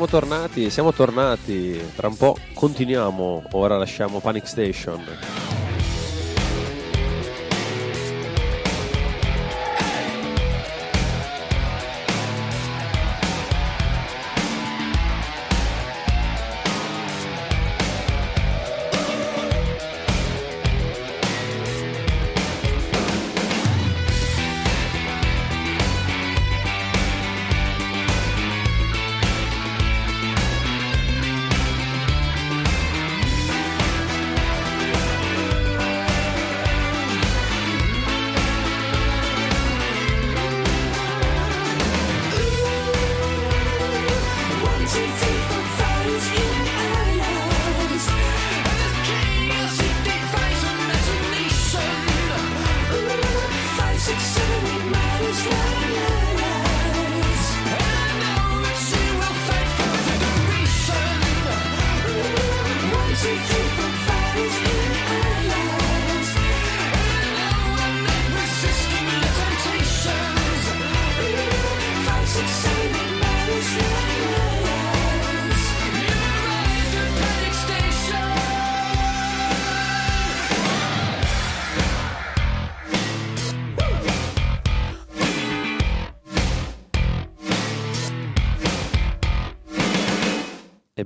Siamo 0.00 0.18
tornati, 0.18 0.70
siamo 0.70 0.92
tornati. 0.94 1.78
Tra 1.94 2.08
un 2.08 2.16
po' 2.16 2.34
continuiamo. 2.54 3.42
Ora 3.50 3.76
lasciamo 3.76 4.20
Panic 4.20 4.46
Station. 4.46 5.49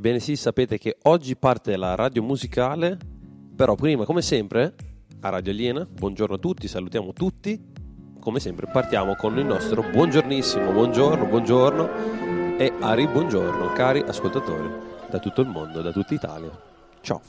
Ebbene 0.05 0.21
sì, 0.21 0.37
sapete 0.37 0.77
che 0.77 0.99
oggi 1.05 1.35
parte 1.35 1.79
la 1.79 1.95
radio 1.95 2.23
musicale, 2.23 2.99
però 3.57 3.75
prima, 3.75 4.05
come 4.05 4.21
sempre, 4.21 4.75
a 5.21 5.31
Radio 5.31 5.51
Aliena, 5.51 5.89
buongiorno 5.91 6.35
a 6.35 6.39
tutti, 6.39 6.69
salutiamo 6.69 7.15
tutti, 7.15 7.59
come 8.21 8.39
sempre 8.39 8.67
partiamo 8.71 9.17
con 9.17 9.39
il 9.39 9.47
nostro 9.47 9.81
buongiornissimo, 9.81 10.73
buongiorno, 10.73 11.25
buongiorno 11.25 12.59
e 12.59 12.71
Ari, 12.81 13.09
buongiorno, 13.09 13.73
cari 13.73 14.01
ascoltatori 14.01 14.69
da 15.09 15.19
tutto 15.19 15.41
il 15.41 15.49
mondo, 15.49 15.81
da 15.81 15.91
tutta 15.91 16.13
Italia. 16.13 16.51
Ciao. 17.01 17.23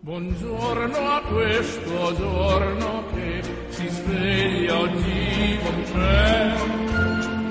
Buongiorno 0.00 0.98
a 0.98 1.22
questo 1.22 2.14
giorno 2.16 3.04
che 3.14 3.42
si 3.70 3.88
sveglia 3.88 4.78
oggi 4.78 5.58
con 5.62 5.98
me. 5.98 6.54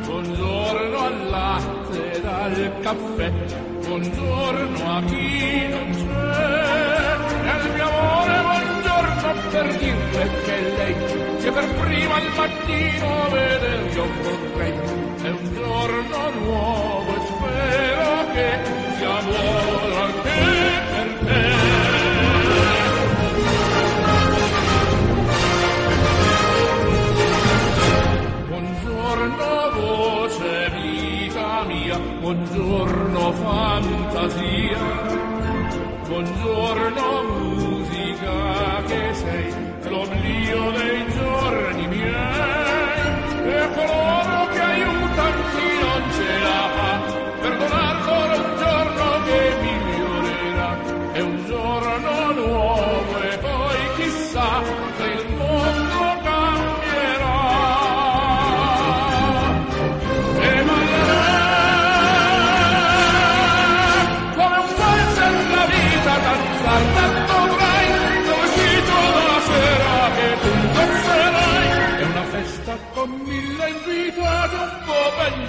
Buongiorno 0.06 0.98
al 1.00 1.28
latte 1.28 2.22
al 2.24 2.80
caffè. 2.82 3.69
Buongiorno 3.90 4.98
a 4.98 5.02
chi 5.02 5.68
non 5.68 5.90
c'è. 5.90 7.50
Al 7.50 7.72
mio 7.74 7.88
amore 7.90 8.42
buongiorno 8.42 9.50
per 9.50 9.78
dirle 9.78 10.30
che 10.44 10.74
lei 10.78 10.94
che 11.42 11.52
per 11.52 11.68
prima 11.74 12.16
al 12.18 12.30
mattino 12.38 13.30
veder 13.32 13.92
io 13.92 14.06
vorrei. 14.22 14.74
È 15.24 15.30
un 15.30 15.54
giorno 15.56 16.30
nuovo 16.40 17.16
e 17.16 17.22
spero 17.26 18.32
che 18.32 18.60
sia 19.00 19.22
buono 19.24 19.89
buongiorno 32.30 33.32
fantasia, 33.34 34.78
buongiorno 36.08 37.24
musica 37.24 38.84
che 38.86 39.14
sei 39.16 39.29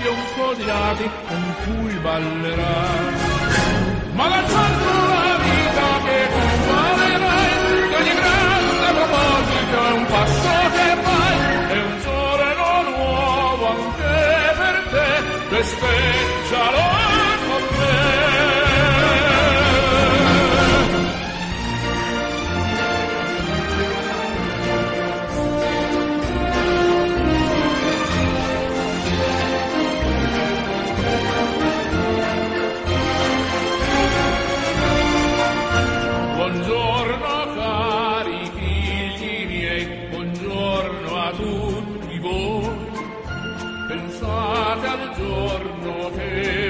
e 0.02 0.08
un 0.08 0.24
po' 0.34 0.54
di 0.54 0.64
lati 0.64 1.10
con 1.28 1.54
cui 1.64 1.94
ballerai 1.94 3.14
ma 4.12 4.28
danzando 4.28 4.90
la 5.12 5.36
vita 5.46 5.88
che 6.04 6.18
valerai 6.68 7.88
di 7.88 7.94
ogni 8.00 8.14
grande 8.20 8.88
proposito 8.98 9.76
è 9.88 9.92
un 9.92 10.06
passo 10.06 10.52
che 10.74 10.88
fai 11.04 11.36
è 11.68 11.80
un 11.82 12.00
giorno 12.00 12.82
nuovo 12.90 13.66
anche 13.68 14.54
per 14.60 14.76
te 14.90 15.08
festeggialo 15.48 16.99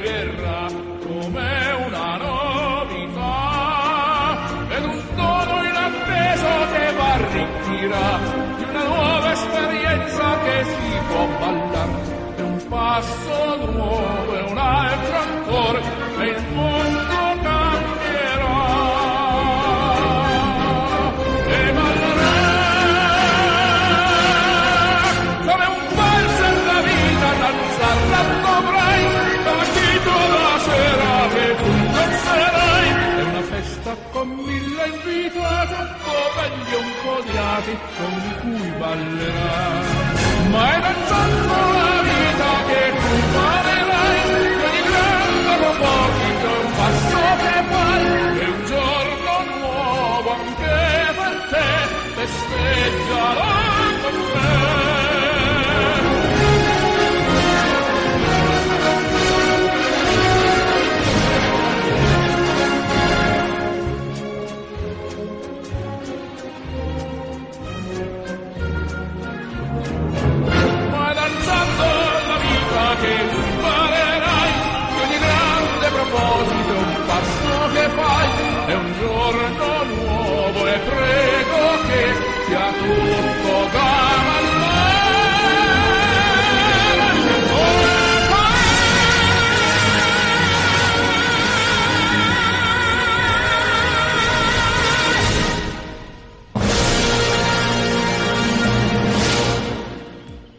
verrà 0.00 0.66
come 1.04 1.72
una 1.86 2.16
novità 2.16 3.38
ed 4.68 4.84
un 4.84 5.02
dono 5.14 5.64
inatteso 5.64 6.48
che 6.72 6.84
arricchirà 6.98 8.18
di 8.56 8.64
una 8.64 8.84
nuova 8.84 9.32
esperienza 9.32 10.38
che 10.44 10.64
si 10.64 10.98
può 11.08 11.26
ballare. 11.38 12.18
È 12.36 12.40
un 12.40 12.66
passo 12.68 13.56
nuovo 13.72 13.99
stellate 37.40 37.78
con 37.96 38.14
cui. 38.40 38.68
Ma 40.50 40.74
è 40.74 40.80
danzando 40.80 41.54
la 41.78 42.02
vita 42.02 42.50
che 42.68 42.82
tu 43.00 43.14
imparerai, 43.14 44.18
ogni 44.66 44.82
grande 44.90 45.54
proposito, 45.62 46.48
un 46.64 46.72
passo 46.76 47.22
che 47.40 47.54
fai, 47.70 48.04
è 48.38 48.46
un 48.46 48.64
giorno 48.66 49.32
nuovo 49.58 50.30
anche 50.30 51.14
per 51.16 51.34
te, 51.50 51.68
festeggialo. 52.14 53.59
your 79.00 79.59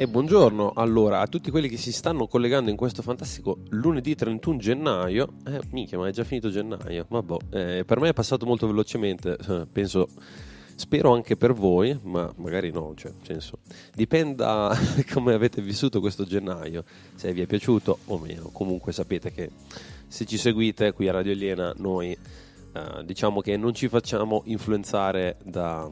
E 0.01 0.07
buongiorno 0.07 0.71
allora 0.77 1.19
a 1.19 1.27
tutti 1.27 1.51
quelli 1.51 1.69
che 1.69 1.77
si 1.77 1.91
stanno 1.91 2.25
collegando 2.25 2.71
in 2.71 2.75
questo 2.75 3.03
fantastico 3.03 3.59
lunedì 3.69 4.15
31 4.15 4.57
gennaio. 4.57 5.33
Eh, 5.45 5.61
minchia, 5.69 5.99
ma 5.99 6.07
è 6.07 6.11
già 6.11 6.23
finito 6.23 6.49
gennaio. 6.49 7.05
Vabbè, 7.07 7.35
eh, 7.51 7.85
per 7.85 7.99
me 7.99 8.09
è 8.09 8.13
passato 8.13 8.47
molto 8.47 8.65
velocemente, 8.65 9.37
eh, 9.47 9.67
penso, 9.71 10.07
spero 10.73 11.13
anche 11.13 11.37
per 11.37 11.53
voi, 11.53 11.99
ma 12.01 12.33
magari 12.37 12.71
no, 12.71 12.93
cioè, 12.95 13.11
senso, 13.21 13.59
dipenda 13.93 14.75
come 15.13 15.35
avete 15.35 15.61
vissuto 15.61 15.99
questo 15.99 16.23
gennaio, 16.23 16.83
se 17.13 17.31
vi 17.31 17.41
è 17.41 17.45
piaciuto 17.45 17.99
o 18.05 18.17
meno. 18.17 18.49
Comunque 18.51 18.93
sapete 18.93 19.31
che 19.31 19.51
se 20.07 20.25
ci 20.25 20.37
seguite 20.37 20.93
qui 20.93 21.09
a 21.09 21.11
Radio 21.11 21.33
Aliena 21.33 21.75
noi 21.77 22.09
eh, 22.09 23.03
diciamo 23.05 23.39
che 23.41 23.55
non 23.55 23.75
ci 23.75 23.87
facciamo 23.87 24.41
influenzare 24.45 25.37
da, 25.43 25.87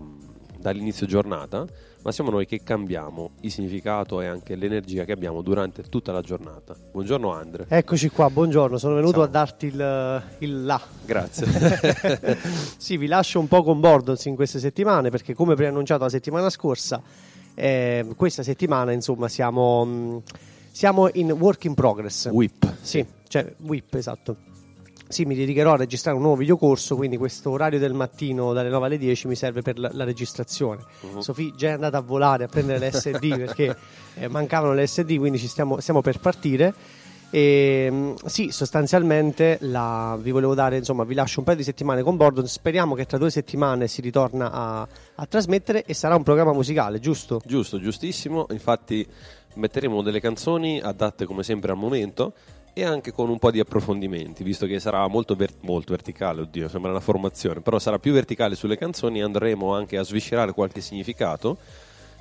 dall'inizio 0.57 1.05
giornata 1.05 1.67
ma 2.01 2.11
siamo 2.11 2.29
noi 2.29 2.45
che 2.45 2.61
cambiamo 2.63 3.31
il 3.41 3.51
significato 3.51 4.21
e 4.21 4.27
anche 4.27 4.55
l'energia 4.55 5.03
che 5.03 5.11
abbiamo 5.11 5.41
durante 5.41 5.83
tutta 5.83 6.11
la 6.11 6.21
giornata. 6.21 6.75
Buongiorno 6.91 7.31
Andre. 7.31 7.65
Eccoci 7.67 8.09
qua, 8.09 8.29
buongiorno, 8.29 8.77
sono 8.77 8.95
venuto 8.95 9.15
Ciao. 9.15 9.23
a 9.23 9.27
darti 9.27 9.65
il, 9.67 10.23
il 10.39 10.65
là. 10.65 10.81
Grazie. 11.05 12.37
sì, 12.77 12.97
vi 12.97 13.07
lascio 13.07 13.39
un 13.39 13.47
po' 13.47 13.63
con 13.63 13.79
Bordons 13.79 14.23
in 14.25 14.35
queste 14.35 14.59
settimane 14.59 15.09
perché 15.09 15.33
come 15.33 15.55
preannunciato 15.55 16.03
la 16.03 16.09
settimana 16.09 16.49
scorsa, 16.49 17.01
eh, 17.53 18.05
questa 18.15 18.43
settimana 18.43 18.93
insomma 18.93 19.27
siamo, 19.27 19.83
mh, 19.83 20.21
siamo 20.71 21.09
in 21.13 21.31
work 21.31 21.65
in 21.65 21.73
progress. 21.73 22.29
Whip. 22.29 22.75
Sì, 22.81 23.05
cioè 23.27 23.53
WIP, 23.57 23.95
esatto. 23.95 24.47
Sì, 25.11 25.25
mi 25.25 25.33
dedicherò 25.33 25.73
a 25.73 25.75
registrare 25.75 26.15
un 26.15 26.21
nuovo 26.21 26.37
videocorso, 26.37 26.95
quindi 26.95 27.17
questo 27.17 27.49
orario 27.49 27.79
del 27.79 27.93
mattino 27.93 28.53
dalle 28.53 28.69
9 28.69 28.85
alle 28.85 28.97
10 28.99 29.27
mi 29.27 29.33
serve 29.33 29.63
per 29.63 29.79
la, 29.79 29.89
la 29.91 30.03
registrazione. 30.03 30.83
Mhm. 31.01 31.19
Sofì 31.21 31.51
già 31.57 31.69
è 31.69 31.71
andata 31.71 31.97
a 31.97 32.01
volare 32.01 32.43
a 32.43 32.47
prendere 32.47 32.77
le 32.77 32.91
SD 32.91 33.35
perché 33.35 33.75
eh, 34.13 34.27
mancavano 34.27 34.73
le 34.73 34.85
SD, 34.85 35.17
quindi 35.17 35.39
ci 35.39 35.47
stiamo, 35.47 35.79
stiamo 35.79 36.01
per 36.01 36.19
partire. 36.19 36.73
E, 37.31 37.89
mh, 37.89 38.25
sì, 38.25 38.51
sostanzialmente 38.51 39.57
la- 39.61 40.15
vi 40.21 40.29
volevo 40.29 40.53
dare, 40.53 40.77
insomma, 40.77 41.03
vi 41.05 41.15
lascio 41.15 41.39
un 41.39 41.45
paio 41.45 41.57
di 41.57 41.63
settimane 41.63 42.03
con 42.03 42.15
Bordon. 42.15 42.45
Speriamo 42.47 42.93
che 42.93 43.07
tra 43.07 43.17
due 43.17 43.31
settimane 43.31 43.87
si 43.87 44.01
ritorna 44.01 44.51
a, 44.51 44.87
a 45.15 45.25
trasmettere 45.25 45.85
e 45.85 45.95
sarà 45.95 46.15
un 46.15 46.23
programma 46.23 46.53
musicale, 46.53 46.99
giusto? 46.99 47.41
Giusto, 47.43 47.79
giustissimo. 47.79 48.45
Infatti 48.51 49.03
metteremo 49.55 50.03
delle 50.03 50.19
canzoni 50.19 50.79
adatte 50.79 51.25
come 51.25 51.41
sempre 51.41 51.71
al 51.71 51.77
momento 51.77 52.33
e 52.73 52.83
anche 52.83 53.11
con 53.11 53.29
un 53.29 53.39
po' 53.39 53.51
di 53.51 53.59
approfondimenti, 53.59 54.43
visto 54.43 54.65
che 54.65 54.79
sarà 54.79 55.05
molto, 55.07 55.35
ver- 55.35 55.57
molto 55.61 55.91
verticale, 55.91 56.41
oddio, 56.41 56.67
sembra 56.67 56.91
una 56.91 56.99
formazione, 56.99 57.61
però 57.61 57.79
sarà 57.79 57.99
più 57.99 58.13
verticale 58.13 58.55
sulle 58.55 58.77
canzoni 58.77 59.21
andremo 59.21 59.73
anche 59.73 59.97
a 59.97 60.03
sviscerare 60.03 60.53
qualche 60.53 60.81
significato, 60.81 61.57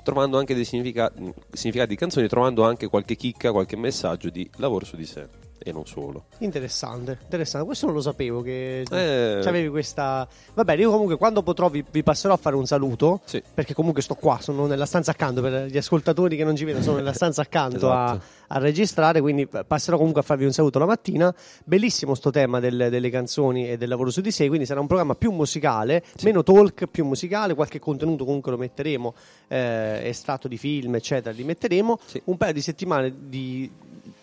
trovando 0.03 0.37
anche 0.37 0.55
dei 0.55 0.65
significa- 0.65 1.11
significati 1.51 1.89
di 1.89 1.95
canzoni, 1.95 2.27
trovando 2.27 2.63
anche 2.63 2.87
qualche 2.87 3.15
chicca, 3.15 3.51
qualche 3.51 3.75
messaggio 3.75 4.29
di 4.29 4.49
lavoro 4.57 4.85
su 4.85 4.95
di 4.95 5.05
sé 5.05 5.48
e 5.61 5.71
non 5.71 5.85
solo. 5.85 6.25
Interessante, 6.39 7.17
interessante. 7.21 7.65
Questo 7.65 7.85
non 7.85 7.95
lo 7.95 8.01
sapevo 8.01 8.41
che 8.41 8.81
Eh. 8.89 9.41
avevi 9.45 9.67
questa. 9.69 10.27
Va 10.53 10.63
bene, 10.63 10.81
io 10.81 10.91
comunque 10.91 11.17
quando 11.17 11.43
potrò 11.43 11.69
vi, 11.69 11.83
vi 11.91 12.01
passerò 12.03 12.33
a 12.33 12.37
fare 12.37 12.55
un 12.55 12.65
saluto. 12.65 13.21
Sì. 13.25 13.41
Perché 13.53 13.73
comunque 13.73 14.01
sto 14.01 14.15
qua, 14.15 14.39
sono 14.41 14.65
nella 14.65 14.85
stanza 14.85 15.11
accanto. 15.11 15.41
Per 15.41 15.65
gli 15.65 15.77
ascoltatori 15.77 16.35
che 16.37 16.43
non 16.43 16.55
ci 16.55 16.63
vedono, 16.65 16.83
sono 16.83 16.97
nella 16.97 17.13
stanza 17.13 17.41
accanto 17.41 17.91
a, 17.91 18.05
Esatto. 18.13 18.23
a 18.47 18.57
registrare. 18.59 19.21
Quindi 19.21 19.47
passerò 19.47 19.97
comunque 19.97 20.21
a 20.21 20.23
farvi 20.23 20.45
un 20.45 20.51
saluto 20.53 20.79
la 20.79 20.85
mattina. 20.85 21.33
Bellissimo 21.65 22.15
sto 22.15 22.29
tema 22.31 22.59
del- 22.59 22.87
delle 22.89 23.09
canzoni 23.09 23.69
e 23.69 23.77
del 23.77 23.89
lavoro 23.89 24.09
su 24.11 24.21
di 24.21 24.31
sé. 24.31 24.47
Quindi 24.47 24.65
sarà 24.65 24.79
un 24.79 24.87
programma 24.87 25.15
più 25.15 25.31
musicale, 25.31 26.03
meno 26.23 26.41
talk, 26.43 26.87
più 26.87 27.05
musicale. 27.05 27.53
Qualche 27.53 27.79
contenuto 27.79 28.23
comunque 28.25 28.51
lo 28.51 28.57
metteremo, 28.57 29.13
eh, 29.49 30.01
estratto 30.03 30.47
di 30.47 30.57
film, 30.57 30.95
eccetera, 30.95 31.35
li 31.35 31.43
metteremo. 31.43 31.99
Sì. 32.05 32.21
Un 32.25 32.37
paio 32.37 32.53
di 32.53 32.61
settimane 32.61 33.13
di. 33.27 33.69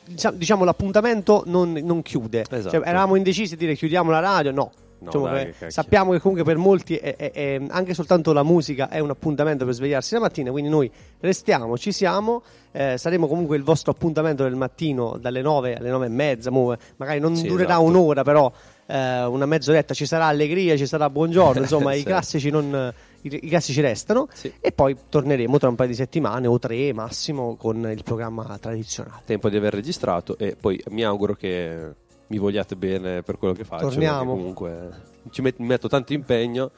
Diciamo, 0.08 0.36
diciamo, 0.36 0.64
l'appuntamento 0.64 1.42
non, 1.46 1.72
non 1.72 2.02
chiude. 2.02 2.44
Esatto. 2.48 2.76
Cioè, 2.76 2.88
eravamo 2.88 3.16
indecisi 3.16 3.54
a 3.54 3.56
dire 3.56 3.74
chiudiamo 3.74 4.10
la 4.10 4.20
radio, 4.20 4.50
no. 4.52 4.70
No, 4.98 5.10
Diciamo 5.10 5.26
dai, 5.26 5.44
che 5.46 5.54
che 5.66 5.70
sappiamo 5.70 6.12
che 6.12 6.20
comunque 6.20 6.42
per 6.42 6.56
molti 6.56 6.96
è- 6.96 7.16
è- 7.16 7.30
è- 7.30 7.60
anche 7.68 7.92
soltanto 7.92 8.32
la 8.32 8.42
musica 8.42 8.88
è 8.88 8.98
un 8.98 9.10
appuntamento 9.10 9.66
per 9.66 9.75
svegliarsi 9.75 10.14
la 10.14 10.20
mattina, 10.20 10.50
quindi 10.50 10.70
noi 10.70 10.90
restiamo, 11.20 11.76
ci 11.76 11.92
siamo, 11.92 12.42
eh, 12.72 12.96
saremo 12.96 13.26
comunque 13.28 13.58
il 13.58 13.62
vostro 13.62 13.90
appuntamento 13.92 14.42
del 14.44 14.54
mattino 14.54 15.18
dalle 15.20 15.42
9 15.42 15.76
alle 15.76 15.90
9 15.90 16.06
e 16.06 16.08
mezza, 16.08 16.50
magari 16.50 17.20
non 17.20 17.36
Sì, 17.36 17.46
durerà 17.46 17.72
esatto. 17.75 17.84
un'ora 17.84 18.22
però 18.22 18.50
eh, 18.86 19.25
una 19.25 19.44
mezz'oretta, 19.44 19.92
ci 19.92 20.06
sarà 20.06 20.26
allegria, 20.26 20.76
ci 20.78 20.86
sarà 20.86 21.10
buongiorno, 21.10 21.60
insomma 21.68 21.92
i 21.92 21.98
Sì. 21.98 22.04
classici 22.04 22.48
non... 22.50 22.92
I, 23.26 23.40
i 23.42 23.49
classici 23.49 23.80
restano 23.80 24.28
Sì. 24.33 24.52
e 24.61 24.73
poi 24.73 24.97
torneremo 25.09 25.59
tra 25.59 25.68
un 25.68 25.75
paio 25.75 25.88
di 25.88 25.95
settimane 25.95 26.47
o 26.47 26.59
tre 26.59 26.92
massimo 26.92 27.56
con 27.56 27.90
il 27.90 28.02
programma 28.02 28.56
tradizionale. 28.59 29.23
Tempo 29.25 29.49
di 29.49 29.56
aver 29.56 29.75
registrato 29.75 30.37
e 30.38 30.56
poi 30.59 30.83
mi 30.90 31.02
auguro 31.04 31.35
che 31.35 31.95
mi 32.28 32.38
vogliate 32.38 32.75
bene 32.76 33.23
per 33.23 33.38
quello 33.38 33.54
che 33.54 33.64
faccio. 33.64 33.88
Torniamo. 33.88 34.35
Comunque 34.35 35.02
ci 35.30 35.42
met- 35.42 35.59
mi 35.59 35.66
metto 35.66 35.88
tanto 35.88 36.12
impegno 36.12 36.71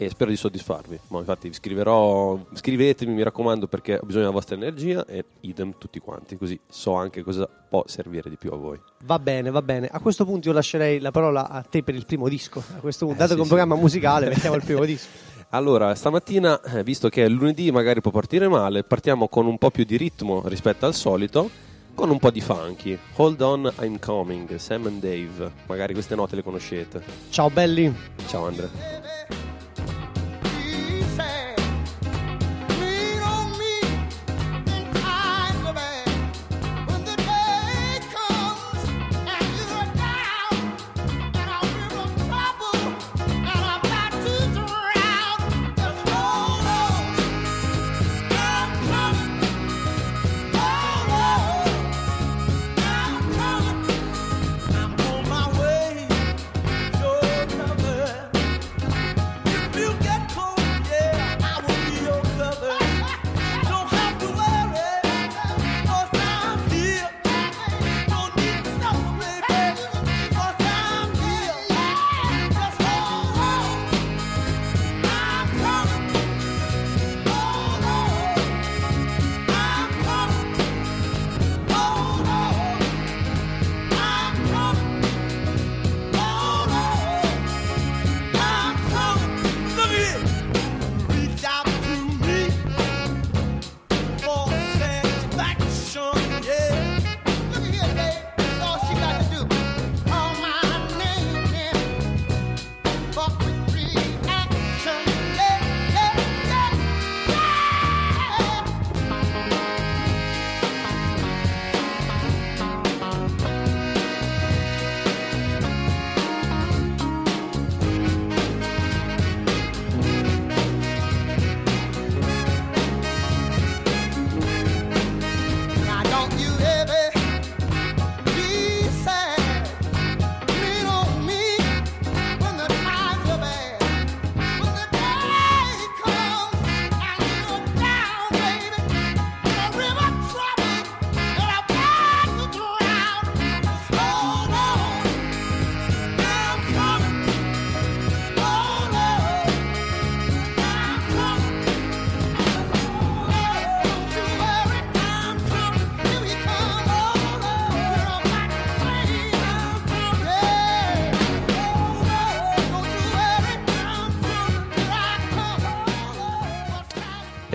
e 0.00 0.08
spero 0.10 0.30
di 0.30 0.36
soddisfarvi. 0.36 0.98
Ma 1.08 1.18
infatti 1.18 1.48
vi 1.48 1.54
scriverò, 1.54 2.38
scrivetemi 2.52 3.12
mi 3.14 3.22
raccomando 3.24 3.66
perché 3.66 3.94
ho 3.94 4.04
bisogno 4.04 4.22
della 4.26 4.32
vostra 4.34 4.54
energia 4.54 5.04
e 5.06 5.24
idem 5.40 5.74
tutti 5.76 5.98
quanti, 5.98 6.36
così 6.36 6.58
so 6.68 6.94
anche 6.94 7.22
cosa 7.24 7.48
può 7.48 7.82
servire 7.86 8.30
di 8.30 8.36
più 8.36 8.52
a 8.52 8.56
voi. 8.56 8.80
Va 9.04 9.18
bene, 9.18 9.50
va 9.50 9.60
bene. 9.62 9.88
A 9.90 9.98
questo 9.98 10.24
punto 10.24 10.48
io 10.48 10.54
lascerei 10.54 11.00
la 11.00 11.10
parola 11.10 11.48
a 11.48 11.62
te 11.62 11.82
per 11.82 11.96
il 11.96 12.06
primo 12.06 12.28
disco. 12.28 12.60
A 12.76 12.80
questo 12.80 13.06
punto, 13.06 13.20
Eh, 13.22 13.26
dato 13.26 13.30
sì, 13.30 13.34
che 13.34 13.38
è 13.38 13.42
un 13.42 13.42
sì. 13.48 13.54
programma 13.54 13.74
musicale, 13.80 14.28
mettiamo 14.28 14.54
il 14.56 14.62
primo 14.64 14.84
disco. 14.86 15.08
Allora, 15.50 15.94
stamattina, 15.94 16.60
eh, 16.60 16.82
visto 16.84 17.08
che 17.08 17.24
è 17.24 17.28
lunedì 17.28 17.70
magari 17.70 18.02
può 18.02 18.10
partire 18.10 18.48
male, 18.48 18.84
partiamo 18.84 19.28
con 19.28 19.46
un 19.46 19.56
po' 19.56 19.70
più 19.70 19.84
di 19.84 19.96
ritmo 19.96 20.42
rispetto 20.44 20.84
al 20.84 20.94
solito, 20.94 21.48
con 21.94 22.10
un 22.10 22.18
po' 22.18 22.30
di 22.30 22.42
funky. 22.42 22.98
Hold 23.16 23.40
on, 23.40 23.72
I'm 23.80 23.98
coming, 23.98 24.56
Sam 24.56 24.86
and 24.86 25.00
Dave. 25.00 25.50
Magari 25.66 25.94
queste 25.94 26.14
note 26.14 26.36
le 26.36 26.42
conoscete. 26.42 27.02
Ciao 27.30 27.48
belli. 27.48 27.90
Ciao 28.26 28.44
Andre. 28.44 29.07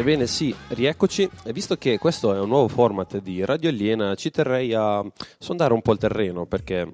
Ebbene 0.04 0.28
sì, 0.28 0.54
rieccoci. 0.68 1.30
Visto 1.54 1.78
che 1.78 1.98
questo 1.98 2.36
è 2.36 2.40
un 2.42 2.50
nuovo 2.50 2.68
format 2.68 3.22
di 3.22 3.46
Radio 3.46 3.70
Aliena, 3.70 4.16
ci 4.16 4.32
terrei 4.32 4.74
a 4.74 5.02
sondare 5.40 5.74
un 5.74 5.82
po' 5.82 5.94
il 5.94 5.98
terreno 5.98 6.46
perché 6.46 6.86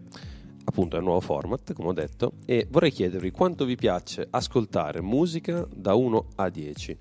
appunto 0.64 0.96
è 0.96 1.00
un 1.00 1.06
nuovo 1.06 1.20
format, 1.20 1.74
come 1.74 1.88
ho 1.88 1.94
detto, 1.94 2.34
e 2.46 2.68
vorrei 2.70 2.92
chiedervi 2.92 3.32
quanto 3.32 3.66
vi 3.66 3.76
piace 3.76 4.28
ascoltare 4.30 5.02
musica 5.02 5.68
da 5.74 5.96
1 5.96 6.26
a 6.36 6.50
10. 6.50 6.98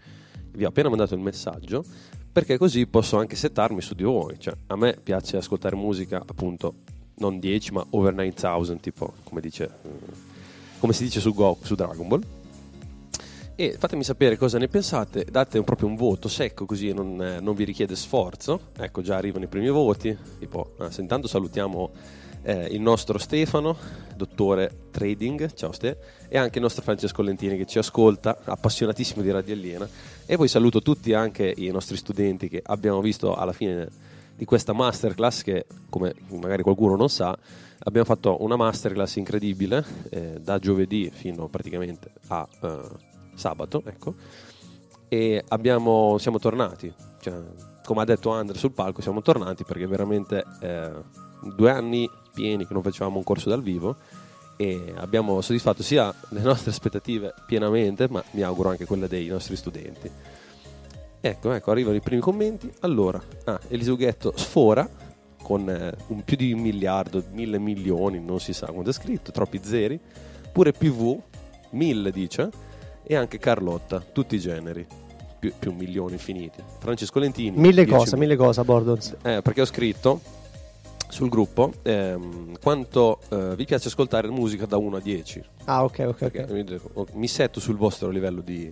Vi 0.52 0.64
ho 0.64 0.68
appena 0.68 0.88
mandato 0.88 1.12
il 1.12 1.20
messaggio 1.20 1.84
perché 2.32 2.56
così 2.56 2.86
posso 2.86 3.18
anche 3.18 3.36
settarmi 3.36 3.82
su 3.82 3.92
di 3.92 4.04
voi. 4.04 4.40
Cioè, 4.40 4.54
a 4.68 4.76
me 4.76 4.96
piace 5.02 5.36
ascoltare 5.36 5.76
musica 5.76 6.22
appunto 6.26 6.76
non 7.16 7.38
10 7.38 7.72
ma 7.72 7.86
over 7.90 8.14
9000 8.14 8.76
tipo 8.76 9.12
come, 9.24 9.42
dice, 9.42 9.64
eh, 9.64 9.88
come 10.78 10.94
si 10.94 11.04
dice 11.04 11.20
su, 11.20 11.34
Go, 11.34 11.58
su 11.60 11.74
Dragon 11.74 12.08
Ball 12.08 12.37
e 13.60 13.74
fatemi 13.76 14.04
sapere 14.04 14.36
cosa 14.36 14.56
ne 14.56 14.68
pensate, 14.68 15.24
date 15.28 15.60
proprio 15.64 15.88
un 15.88 15.96
voto 15.96 16.28
secco 16.28 16.64
così 16.64 16.92
non, 16.92 17.20
eh, 17.20 17.40
non 17.40 17.56
vi 17.56 17.64
richiede 17.64 17.96
sforzo. 17.96 18.68
Ecco, 18.78 19.02
già 19.02 19.16
arrivano 19.16 19.46
i 19.46 19.48
primi 19.48 19.68
voti. 19.68 20.16
Tipo, 20.38 20.76
se 20.90 21.00
intanto 21.00 21.26
salutiamo 21.26 21.90
eh, 22.42 22.66
il 22.66 22.80
nostro 22.80 23.18
Stefano, 23.18 23.76
dottore 24.14 24.82
trading, 24.92 25.52
ciao 25.54 25.72
Ste, 25.72 25.98
e 26.28 26.38
anche 26.38 26.58
il 26.58 26.62
nostro 26.62 26.84
Francesco 26.84 27.20
Lentini 27.20 27.56
che 27.56 27.66
ci 27.66 27.78
ascolta, 27.78 28.38
appassionatissimo 28.44 29.22
di 29.22 29.30
Radio 29.32 29.54
Aliena. 29.54 29.88
E 30.24 30.36
poi 30.36 30.46
saluto 30.46 30.80
tutti 30.80 31.12
anche 31.12 31.52
i 31.56 31.68
nostri 31.70 31.96
studenti 31.96 32.48
che 32.48 32.62
abbiamo 32.64 33.00
visto 33.00 33.34
alla 33.34 33.52
fine 33.52 33.88
di 34.36 34.44
questa 34.44 34.72
masterclass 34.72 35.42
che, 35.42 35.66
come 35.90 36.14
magari 36.28 36.62
qualcuno 36.62 36.94
non 36.94 37.08
sa, 37.08 37.36
abbiamo 37.80 38.06
fatto 38.06 38.40
una 38.40 38.54
masterclass 38.54 39.16
incredibile 39.16 39.84
eh, 40.10 40.38
da 40.40 40.60
giovedì 40.60 41.10
fino 41.12 41.48
praticamente 41.48 42.12
a 42.28 42.46
eh, 42.62 43.06
sabato, 43.38 43.82
ecco, 43.84 44.14
e 45.08 45.42
abbiamo, 45.48 46.18
siamo 46.18 46.38
tornati, 46.38 46.92
cioè, 47.20 47.34
come 47.84 48.02
ha 48.02 48.04
detto 48.04 48.30
Andre 48.30 48.58
sul 48.58 48.72
palco, 48.72 49.00
siamo 49.00 49.22
tornati 49.22 49.64
perché 49.64 49.86
veramente 49.86 50.44
eh, 50.60 50.90
due 51.54 51.70
anni 51.70 52.08
pieni 52.34 52.66
che 52.66 52.74
non 52.74 52.82
facevamo 52.82 53.16
un 53.16 53.24
corso 53.24 53.48
dal 53.48 53.62
vivo 53.62 53.96
e 54.56 54.92
abbiamo 54.96 55.40
soddisfatto 55.40 55.82
sia 55.82 56.12
le 56.30 56.40
nostre 56.40 56.70
aspettative 56.70 57.32
pienamente, 57.46 58.08
ma 58.10 58.22
mi 58.32 58.42
auguro 58.42 58.70
anche 58.70 58.84
quelle 58.84 59.08
dei 59.08 59.26
nostri 59.28 59.56
studenti. 59.56 60.10
Ecco, 61.20 61.52
ecco, 61.52 61.70
arrivano 61.70 61.96
i 61.96 62.00
primi 62.00 62.20
commenti. 62.20 62.70
Allora, 62.80 63.22
ah, 63.44 63.58
Elisughetto 63.68 64.32
sfora 64.36 64.88
con 65.42 65.68
eh, 65.70 65.94
un 66.08 66.22
più 66.24 66.36
di 66.36 66.52
un 66.52 66.60
miliardo, 66.60 67.24
mille 67.32 67.58
milioni, 67.58 68.20
non 68.20 68.40
si 68.40 68.52
sa 68.52 68.66
quanto 68.66 68.90
è 68.90 68.92
scritto, 68.92 69.30
troppi 69.30 69.60
zeri. 69.62 69.98
Pure 70.52 70.72
PV, 70.72 71.18
mille 71.70 72.10
dice, 72.10 72.50
e 73.08 73.16
anche 73.16 73.38
Carlotta, 73.38 74.00
tutti 74.12 74.34
i 74.36 74.38
generi, 74.38 74.86
più, 75.38 75.52
più 75.58 75.72
milioni 75.72 76.12
infiniti. 76.12 76.62
Francesco 76.78 77.18
Lentini. 77.18 77.56
Mille 77.56 77.84
10 77.84 77.90
cose, 77.98 78.16
mille 78.16 78.36
cose, 78.36 78.62
Bordons. 78.62 79.16
eh, 79.22 79.40
perché 79.42 79.62
ho 79.62 79.64
scritto 79.64 80.20
sul 81.08 81.30
gruppo 81.30 81.72
ehm, 81.82 82.58
quanto 82.60 83.20
eh, 83.30 83.56
vi 83.56 83.64
piace 83.64 83.88
ascoltare 83.88 84.28
musica 84.28 84.66
da 84.66 84.76
1 84.76 84.96
a 84.96 85.00
10. 85.00 85.42
Ah, 85.64 85.84
ok, 85.84 86.04
ok, 86.08 86.16
Perché 86.18 86.42
ok. 86.42 86.50
mi, 86.50 86.64
dico- 86.64 87.06
mi 87.14 87.26
setto 87.28 87.60
sul 87.60 87.76
vostro 87.76 88.10
livello 88.10 88.42
di 88.42 88.70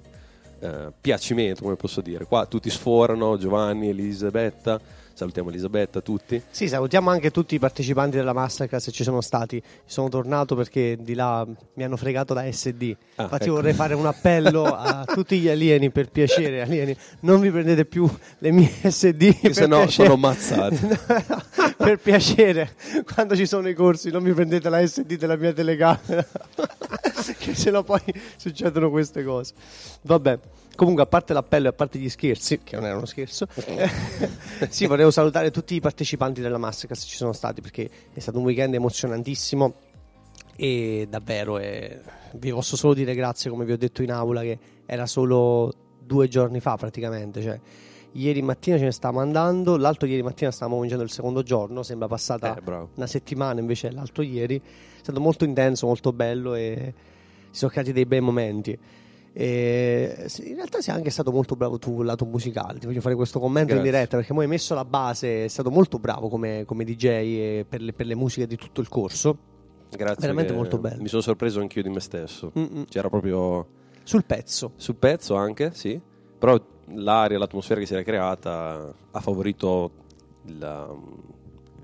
eh, 0.61 0.93
piacimento, 1.01 1.63
come 1.63 1.77
posso 1.77 2.03
dire. 2.03 2.27
Qua 2.27 2.45
tutti 2.45 2.69
sforano, 2.69 3.39
Giovanni, 3.39 3.89
Elisabetta, 3.89 4.79
salutiamo 5.17 5.49
Elisabetta, 5.49 6.03
tutti. 6.03 6.41
Sì, 6.51 6.69
salutiamo 6.69 7.09
anche 7.09 7.31
tutti 7.31 7.55
i 7.55 7.59
partecipanti 7.59 8.19
della 8.19 8.35
Masterclass 8.35 8.85
se 8.85 8.91
ci 8.93 9.03
sono 9.03 9.23
stati. 9.23 9.61
Sono 9.87 10.11
tornato 10.11 10.55
perché 10.55 10.99
di 11.01 11.15
là 11.15 11.45
mi 11.75 11.83
hanno 11.83 11.97
fregato 11.97 12.35
da 12.35 12.51
SD. 12.51 12.95
Ah, 13.15 13.23
Infatti 13.23 13.45
ecco. 13.45 13.55
vorrei 13.55 13.73
fare 13.73 13.95
un 13.95 14.05
appello 14.05 14.65
a 14.65 15.05
tutti 15.11 15.39
gli 15.39 15.49
alieni, 15.49 15.91
per 15.91 16.11
piacere, 16.11 16.61
alieni, 16.61 16.95
non 17.21 17.41
vi 17.41 17.51
prendete 17.51 17.87
più 17.87 18.07
le 18.39 18.51
mie 18.51 18.69
SD. 18.69 19.41
per 19.41 19.55
se 19.55 19.67
no 19.67 19.79
piacere. 19.79 20.09
sono 20.09 20.13
ammazzati. 20.13 20.87
per 21.79 21.99
piacere, 21.99 22.75
quando 23.15 23.35
ci 23.35 23.47
sono 23.47 23.69
i 23.69 23.75
corsi 23.75 24.11
non 24.11 24.23
mi 24.23 24.35
prendete 24.35 24.69
la 24.69 24.87
SD 24.87 25.17
della 25.17 25.37
mia 25.37 25.55
telecamera. 25.55 26.27
che 27.39 27.55
se 27.55 27.71
no 27.71 27.83
poi 27.83 28.03
succedono 28.37 28.91
queste 28.91 29.25
cose. 29.25 29.55
Vabbè. 30.03 30.39
Comunque, 30.77 31.03
a 31.03 31.07
parte 31.07 31.33
l'appello 31.33 31.67
e 31.67 31.71
a 31.71 31.73
parte 31.73 31.99
gli 31.99 32.09
scherzi, 32.09 32.61
che 32.63 32.77
non 32.77 32.85
era 32.85 32.97
uno 32.97 33.07
scherzo, 33.07 33.49
sì, 34.69 34.87
volevo 34.87 35.11
salutare 35.11 35.51
tutti 35.51 35.75
i 35.75 35.81
partecipanti 35.81 36.41
della 36.41 36.59
Masterclass 36.59 37.03
che 37.03 37.09
ci 37.09 37.17
sono 37.17 37.33
stati 37.33 37.61
perché 37.61 37.91
è 38.13 38.21
stato 38.21 38.39
un 38.39 38.45
weekend 38.45 38.75
emozionantissimo 38.75 39.75
e 40.57 41.07
davvero 41.09 41.59
eh, 41.59 42.01
vi 42.35 42.51
posso 42.51 42.77
solo 42.77 42.95
dire 42.95 43.15
grazie, 43.15 43.51
come 43.51 43.65
vi 43.65 43.73
ho 43.73 43.79
detto 43.79 44.03
in 44.03 44.11
aula, 44.11 44.43
che 44.43 44.59
era 44.87 45.07
solo 45.07 45.73
due 46.01 46.29
giorni 46.29 46.61
fa 46.61 46.77
praticamente. 46.77 47.43
Cioè, 47.43 47.61
ieri 48.13 48.43
mattina 48.43 48.79
ce 48.79 48.85
ne 48.85 48.93
stavamo 48.93 49.21
andando, 49.21 49.77
l'altro 49.77 50.07
ieri 50.07 50.23
mattina 50.23 50.51
stavamo 50.51 50.77
cominciando 50.77 51.05
il 51.05 51.11
secondo 51.11 51.43
giorno, 51.43 51.83
sembra 51.83 52.09
passata 52.09 52.55
Eh, 52.57 52.89
una 52.95 53.07
settimana 53.07 53.61
invece 53.61 53.91
l'altro 53.91 54.23
ieri. 54.23 54.57
È 54.59 54.99
stato 55.01 55.21
molto 55.21 55.45
intenso, 55.45 55.87
molto 55.87 56.13
bello 56.13 56.55
e 56.55 56.95
si 57.51 57.59
sono 57.59 57.71
creati 57.71 57.93
dei 57.93 58.07
bei 58.07 58.21
momenti. 58.21 58.79
E 59.39 60.25
sì, 60.29 60.49
in 60.49 60.55
realtà 60.55 60.81
sei 60.81 60.95
anche 60.95 61.11
stato 61.11 61.31
molto 61.31 61.57
bravo 61.57 61.79
tu 61.79 62.01
lato 62.01 62.25
musicale. 62.25 62.79
Ti 62.79 62.87
voglio 62.87 63.03
fare 63.03 63.15
questo 63.15 63.39
commento 63.39 63.75
Grazie. 63.75 63.87
in 63.87 63.93
diretta 63.95 64.17
perché 64.17 64.33
hai 64.33 64.47
messo 64.47 64.75
la 64.75 64.87
base, 64.87 65.45
è 65.45 65.49
stato 65.49 65.71
molto 65.71 65.99
bravo 65.99 66.29
come, 66.31 66.65
come 66.65 66.85
DJ 66.85 67.65
per, 67.69 67.83
le, 67.83 67.93
per 67.93 68.07
le 68.07 68.15
musiche 68.15 68.47
di 68.47 68.57
tutto 68.57 68.81
il 68.81 68.89
corso. 68.89 69.37
Grazie. 69.91 70.17
Veramente 70.21 70.55
molto 70.55 70.79
bello. 70.79 71.03
Mi 71.03 71.09
sono 71.09 71.21
sorpreso 71.21 71.61
anch'io 71.61 71.83
di 71.83 71.91
me 71.91 72.01
stesso. 72.01 72.51
Mm-mm. 72.59 72.85
C'era 72.89 73.11
proprio 73.11 73.67
Sul 74.05 74.25
pezzo. 74.25 74.73
sul 74.77 74.97
pezzo 74.97 75.35
anche, 75.35 75.71
sì. 75.75 76.01
Però 76.39 76.59
l'aria, 76.95 77.37
l'atmosfera 77.37 77.79
che 77.81 77.85
si 77.85 77.93
era 77.93 78.03
creata 78.03 78.91
ha 79.11 79.21
favorito 79.21 79.91
la, 80.59 80.91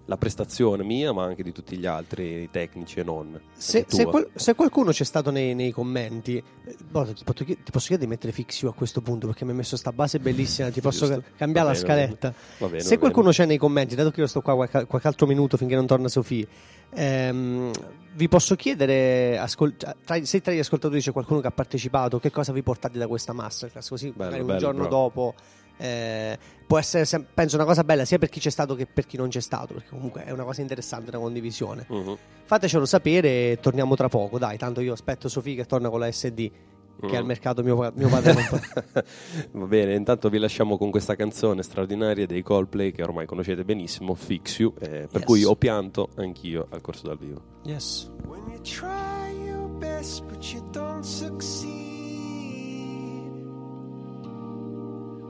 la 0.07 0.17
prestazione 0.17 0.83
mia, 0.83 1.13
ma 1.13 1.25
anche 1.25 1.43
di 1.45 1.53
tutti 1.53 1.77
gli 1.77 1.87
altri 1.87 2.49
tecnici 2.51 2.99
e 2.99 3.05
non. 3.05 3.41
Se, 3.53 3.85
se 3.89 4.05
qual- 4.05 4.29
se 4.35 4.55
qualcuno 4.55 4.91
c'è 4.91 5.05
stato 5.05 5.31
nei, 5.31 5.55
nei 5.55 5.71
commenti, 5.71 6.37
eh, 6.37 6.77
guarda, 6.91 7.13
ti, 7.13 7.23
posso 7.25 7.45
chied- 7.45 7.63
ti 7.63 7.71
posso 7.71 7.87
chiedere 7.87 8.09
di 8.09 8.13
mettere 8.15 8.33
fix 8.33 8.63
you 8.63 8.71
a 8.71 8.75
questo 8.75 9.01
punto 9.01 9.27
perché 9.29 9.45
mi 9.45 9.51
hai 9.53 9.57
messo 9.59 9.77
sta 9.77 9.93
base 9.93 10.19
bellissima. 10.19 10.71
Ti 10.71 10.81
posso 10.81 11.07
Giusto. 11.07 11.21
ca- 11.23 11.29
cambiare 11.37 11.69
la 11.69 11.73
bene, 11.75 11.85
va 11.87 11.93
scaletta. 11.95 12.35
Va 12.59 12.67
bene, 12.67 12.81
se 12.83 12.95
va 12.95 13.01
qualcuno 13.01 13.31
c'è 13.31 13.47
nei 13.47 13.59
commenti, 13.59 13.95
dato 13.95 14.11
che 14.11 14.21
io 14.21 14.27
sto 14.27 14.41
qua 14.41 14.55
qualche, 14.55 14.87
qualche 14.87 15.07
altro 15.09 15.27
minuto 15.27 15.57
finché 15.57 15.75
non 15.77 15.87
torna 15.87 16.09
Sofì, 16.09 16.47
ehm, 16.95 17.71
vi 18.15 18.29
posso 18.29 18.57
chiedere 18.57 19.39
ascol- 19.39 19.77
tra- 19.77 20.25
se 20.25 20.41
tra 20.41 20.53
gli 20.53 20.59
ascoltatori 20.59 21.01
c'è 21.01 21.13
qualcuno 21.13 21.41
che 21.41 21.47
ha 21.47 21.51
partecipato, 21.53 22.19
che 22.19 22.31
cosa 22.31 22.53
vi 22.53 22.63
portate 22.63 22.99
da 22.99 23.07
questa 23.07 23.33
masterclass? 23.33 23.89
Così 23.89 24.11
Bello, 24.11 24.25
magari 24.25 24.41
un 24.41 24.47
bello, 24.49 24.59
giorno 24.59 24.81
bravo. 24.81 24.97
dopo. 24.97 25.35
Eh, 25.79 26.39
può 26.67 26.79
essere 26.79 27.05
sem- 27.05 27.27
penso 27.33 27.57
una 27.57 27.65
cosa 27.65 27.85
bella 27.85 28.05
sia 28.05 28.19
per 28.19 28.29
chi 28.29 28.41
c'è 28.41 28.51
stato 28.51 28.75
che 28.75 28.87
per 28.87 29.07
chi 29.07 29.17
non 29.17 29.29
c'è 29.29 29.41
stato 29.41 29.75
perché 29.75 29.89
comunque 29.91 30.25
è 30.25 30.31
una 30.31 30.45
cosa 30.45 30.61
interessante 30.61 31.11
una 31.11 31.19
condivisione 31.19 31.85
Mhm. 31.89 32.17
Fatecelo 32.45 32.85
sapere 32.85 33.29
e 33.53 33.59
torniamo 33.63 33.95
tra 33.97 34.09
poco. 34.09 34.39
Dai, 34.39 34.59
tanto 34.59 34.81
io 34.83 34.93
aspetto 34.93 35.29
Sofì 35.29 35.55
che 35.55 35.65
torna 35.65 35.89
con 35.89 36.01
la 36.01 36.11
SD. 36.13 36.51
Che 37.01 37.07
Mm. 37.07 37.15
al 37.15 37.25
mercato 37.25 37.63
mio, 37.63 37.91
mio 37.95 38.09
padre 38.09 38.35
non 38.35 38.45
può. 38.47 38.59
Va 39.61 39.67
bene, 39.67 39.95
intanto 39.95 40.29
vi 40.29 40.37
lasciamo 40.39 40.77
con 40.77 40.91
questa 40.91 41.17
canzone 41.17 41.63
straordinaria 41.63 42.27
dei 42.27 42.43
Coldplay 42.43 42.93
che 42.93 43.03
ormai 43.03 43.25
conoscete 43.25 43.65
benissimo, 43.65 44.15
Fix 44.15 44.59
You, 44.59 44.75
eh, 44.79 45.09
per 45.11 45.21
Yes. 45.21 45.25
cui 45.25 45.45
ho 45.45 45.57
pianto 45.57 46.11
anch'io 46.17 46.67
al 46.71 46.83
corso 46.83 47.07
dal 47.07 47.17
vivo. 47.17 47.41
Yes. 47.65 48.11
When 48.27 48.43
you 48.51 48.61
try 48.61 49.47
your 49.47 49.67
best 49.79 50.25
but 50.27 50.45
you 50.53 50.63
don't 50.71 51.03
succeed. 51.05 51.82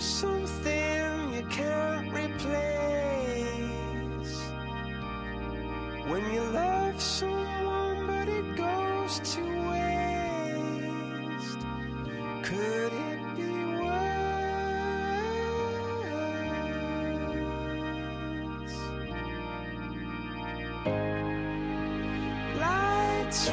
something 0.00 1.34
you 1.34 1.42
can't 1.50 2.12
replace 2.12 2.48
When 6.06 6.32
you 6.32 6.42
love 6.52 7.00
someone 7.00 8.06
but 8.06 8.28
it 8.28 8.56
goes 8.56 9.20
to 9.34 9.40
waste 9.70 11.58
Could 12.42 12.92
it 12.92 13.36
be 13.36 13.52
worse? 13.82 14.08
Lights 22.60 23.48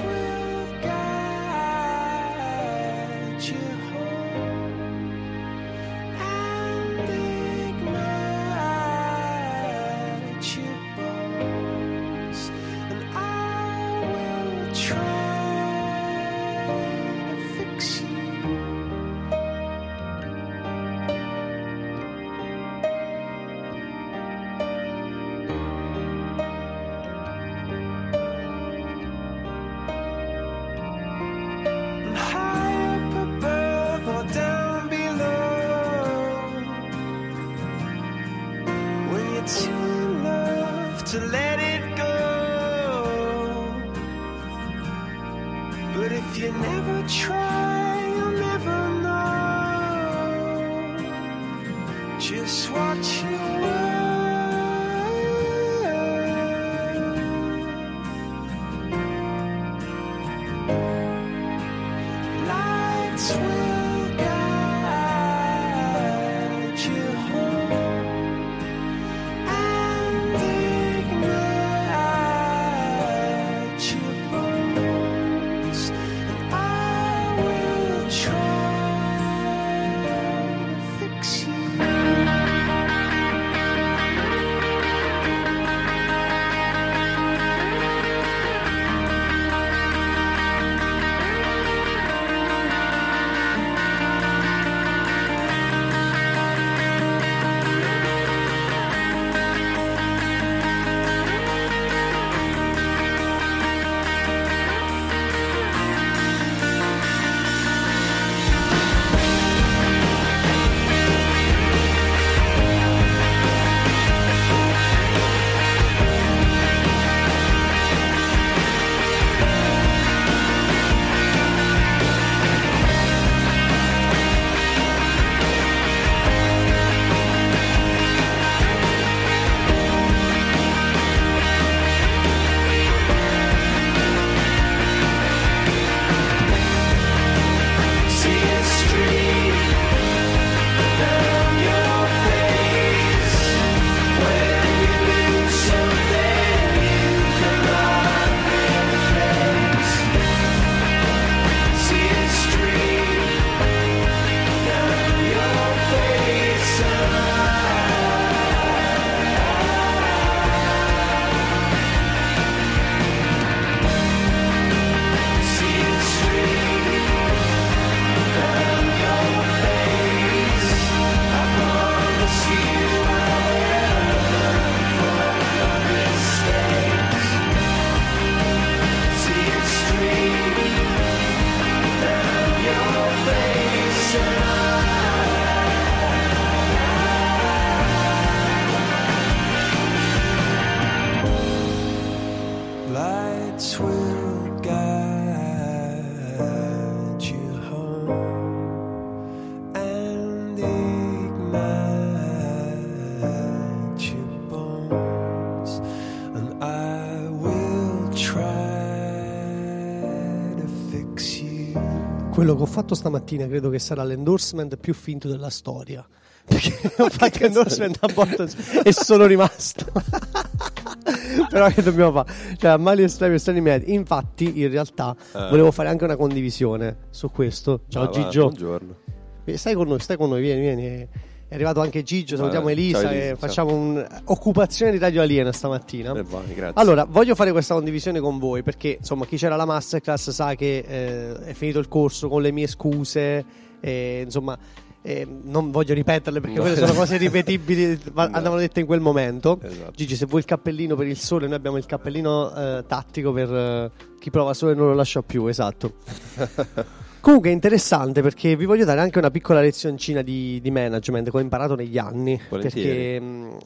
Quello 212.45 212.60
che 212.60 212.69
ho 212.69 212.71
fatto 212.71 212.93
stamattina 212.93 213.47
credo 213.47 213.71
che 213.71 213.79
sarà 213.79 214.03
l'endorsement 214.03 214.77
più 214.77 214.93
finto 214.93 215.27
della 215.27 215.49
storia. 215.49 216.08
Perché 216.45 216.91
ho 217.01 217.10
fatto 217.10 217.43
endorsement 217.43 217.97
a 218.01 218.08
Bortons 218.13 218.55
e 218.86 218.91
sono 218.93 219.25
rimasto. 219.25 219.84
Però 221.49 221.67
che 221.69 221.81
dobbiamo 221.81 222.12
fare? 222.12 222.55
Cioè, 222.55 222.77
mali 222.77 223.01
estremi 223.01 223.34
estremi 223.34 223.62
medi. 223.62 223.95
Infatti, 223.95 224.62
in 224.62 224.69
realtà, 224.69 225.15
volevo 225.31 225.71
fare 225.71 225.89
anche 225.89 226.03
una 226.03 226.15
condivisione 226.15 227.08
su 227.10 227.31
questo. 227.31 227.81
Ciao 227.88 228.03
Ah, 228.03 228.05
va, 228.05 228.12
Gigio. 228.12 228.41
buongiorno. 228.43 228.95
Eh, 229.43 229.58
Stai 229.58 229.73
con 229.73 229.88
noi, 229.88 229.99
stai 229.99 230.15
con 230.15 230.29
noi, 230.29 230.41
vieni, 230.41 230.62
vieni. 230.62 231.08
È 231.47 231.53
arrivato 231.53 231.79
anche 231.79 232.01
Gigio, 232.01 232.38
salutiamo 232.38 232.67
Ah, 232.67 232.71
Elisa 232.71 233.01
ciao, 233.01 233.10
Elisa, 233.12 233.29
e 233.31 233.36
facciamo 233.36 233.73
un'occupazione 233.75 234.91
di 234.91 234.97
Radio 234.97 235.21
Aliena 235.21 235.51
stamattina. 235.51 236.13
Eh, 236.13 236.23
vai. 236.23 236.71
Allora, 236.73 237.05
voglio 237.08 237.36
fare 237.36 237.51
questa 237.51 237.75
condivisione 237.75 238.19
con 238.19 238.39
voi 238.39 238.63
perché, 238.63 238.97
insomma, 238.99 239.25
chi 239.27 239.38
c'era 239.38 239.53
alla 239.53 239.65
masterclass 239.65 240.31
sa 240.31 240.55
che 240.55 240.79
eh, 240.79 241.34
è 241.45 241.53
finito 241.53 241.77
il 241.77 241.88
corso 241.88 242.29
con 242.29 242.41
le 242.41 242.51
mie 242.51 242.65
scuse, 242.65 243.45
e, 243.79 244.21
insomma, 244.25 244.58
eh, 245.03 245.27
non 245.43 245.69
voglio 245.69 245.93
ripeterle 245.93 246.41
perché 246.41 246.55
No. 246.55 246.62
quelle 246.63 246.77
sono 246.77 246.93
cose 246.97 247.17
ripetibili, 247.17 247.99
No. 248.13 248.21
andavano 248.23 248.58
dette 248.58 248.79
in 248.79 248.88
quel 248.88 248.99
momento. 248.99 249.60
Esatto. 249.62 249.91
Gigi, 249.95 250.15
se 250.15 250.25
vuoi 250.25 250.39
il 250.39 250.47
cappellino 250.47 250.95
per 250.95 251.05
il 251.05 251.17
sole, 251.17 251.45
noi 251.45 251.55
abbiamo 251.58 251.77
il 251.77 251.86
cappellino 251.86 252.55
eh, 252.55 252.84
tattico 252.88 253.31
per 253.31 253.53
eh, 253.53 253.91
chi 254.19 254.31
prova 254.31 254.55
sole 254.55 254.71
e 254.71 254.75
non 254.75 254.88
lo 254.88 254.93
lascia 254.95 255.21
più, 255.21 255.45
esatto. 255.45 255.93
Comunque 257.26 257.50
è 257.50 257.54
interessante 257.54 258.22
perché 258.22 258.56
vi 258.56 258.66
voglio 258.66 258.86
dare 258.86 259.02
anche 259.02 259.18
una 259.18 259.32
piccola 259.32 259.60
lezioncina 259.60 260.22
di, 260.22 260.60
di 260.62 260.70
management 260.70 261.32
che 261.32 261.36
ho 261.36 261.40
imparato 261.40 261.74
negli 261.74 261.98
anni. 261.98 262.40
Perché, 262.48 263.20
mh, 263.20 263.58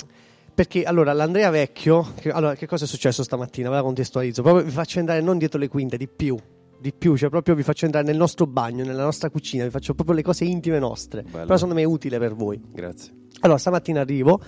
perché 0.55 0.83
allora 0.85 1.11
l'Andrea 1.11 1.49
Vecchio, 1.49 2.13
che, 2.21 2.31
allora, 2.31 2.55
che 2.55 2.65
cosa 2.65 2.85
è 2.85 2.87
successo 2.87 3.21
stamattina? 3.21 3.67
Ve 3.67 3.75
la 3.75 3.81
contestualizzo. 3.81 4.43
Proprio 4.43 4.63
vi 4.63 4.71
faccio 4.71 4.99
entrare 4.99 5.19
non 5.19 5.37
dietro 5.37 5.59
le 5.59 5.67
quinte, 5.67 5.97
di 5.97 6.07
più. 6.07 6.37
Di 6.79 6.93
più, 6.93 7.17
cioè 7.17 7.29
proprio 7.29 7.53
vi 7.53 7.63
faccio 7.63 7.83
entrare 7.83 8.05
nel 8.05 8.15
nostro 8.15 8.47
bagno, 8.47 8.85
nella 8.85 9.03
nostra 9.03 9.29
cucina, 9.29 9.65
vi 9.65 9.71
faccio 9.71 9.93
proprio 9.93 10.15
le 10.15 10.21
cose 10.21 10.45
intime 10.45 10.79
nostre. 10.79 11.23
Bello. 11.23 11.43
Però 11.43 11.55
secondo 11.55 11.75
me 11.75 11.81
è 11.81 11.85
utile 11.85 12.17
per 12.17 12.35
voi. 12.35 12.61
Grazie. 12.71 13.11
Allora, 13.41 13.59
stamattina 13.59 13.99
arrivo, 13.99 14.39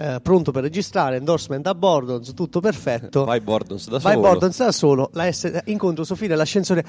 eh, 0.00 0.18
pronto 0.22 0.50
per 0.50 0.62
registrare, 0.62 1.16
endorsement 1.16 1.66
a 1.66 1.74
bordo, 1.74 2.20
tutto 2.20 2.60
perfetto. 2.60 3.26
Vai 3.26 3.40
Bordons 3.40 3.86
da 3.90 3.98
Vai 3.98 4.14
solo. 4.14 4.26
Bordons 4.26 4.56
da 4.56 4.72
solo, 4.72 5.10
la 5.12 5.30
S- 5.30 5.60
incontro 5.66 6.04
Sofia 6.04 6.28
nell'ascensore. 6.28 6.82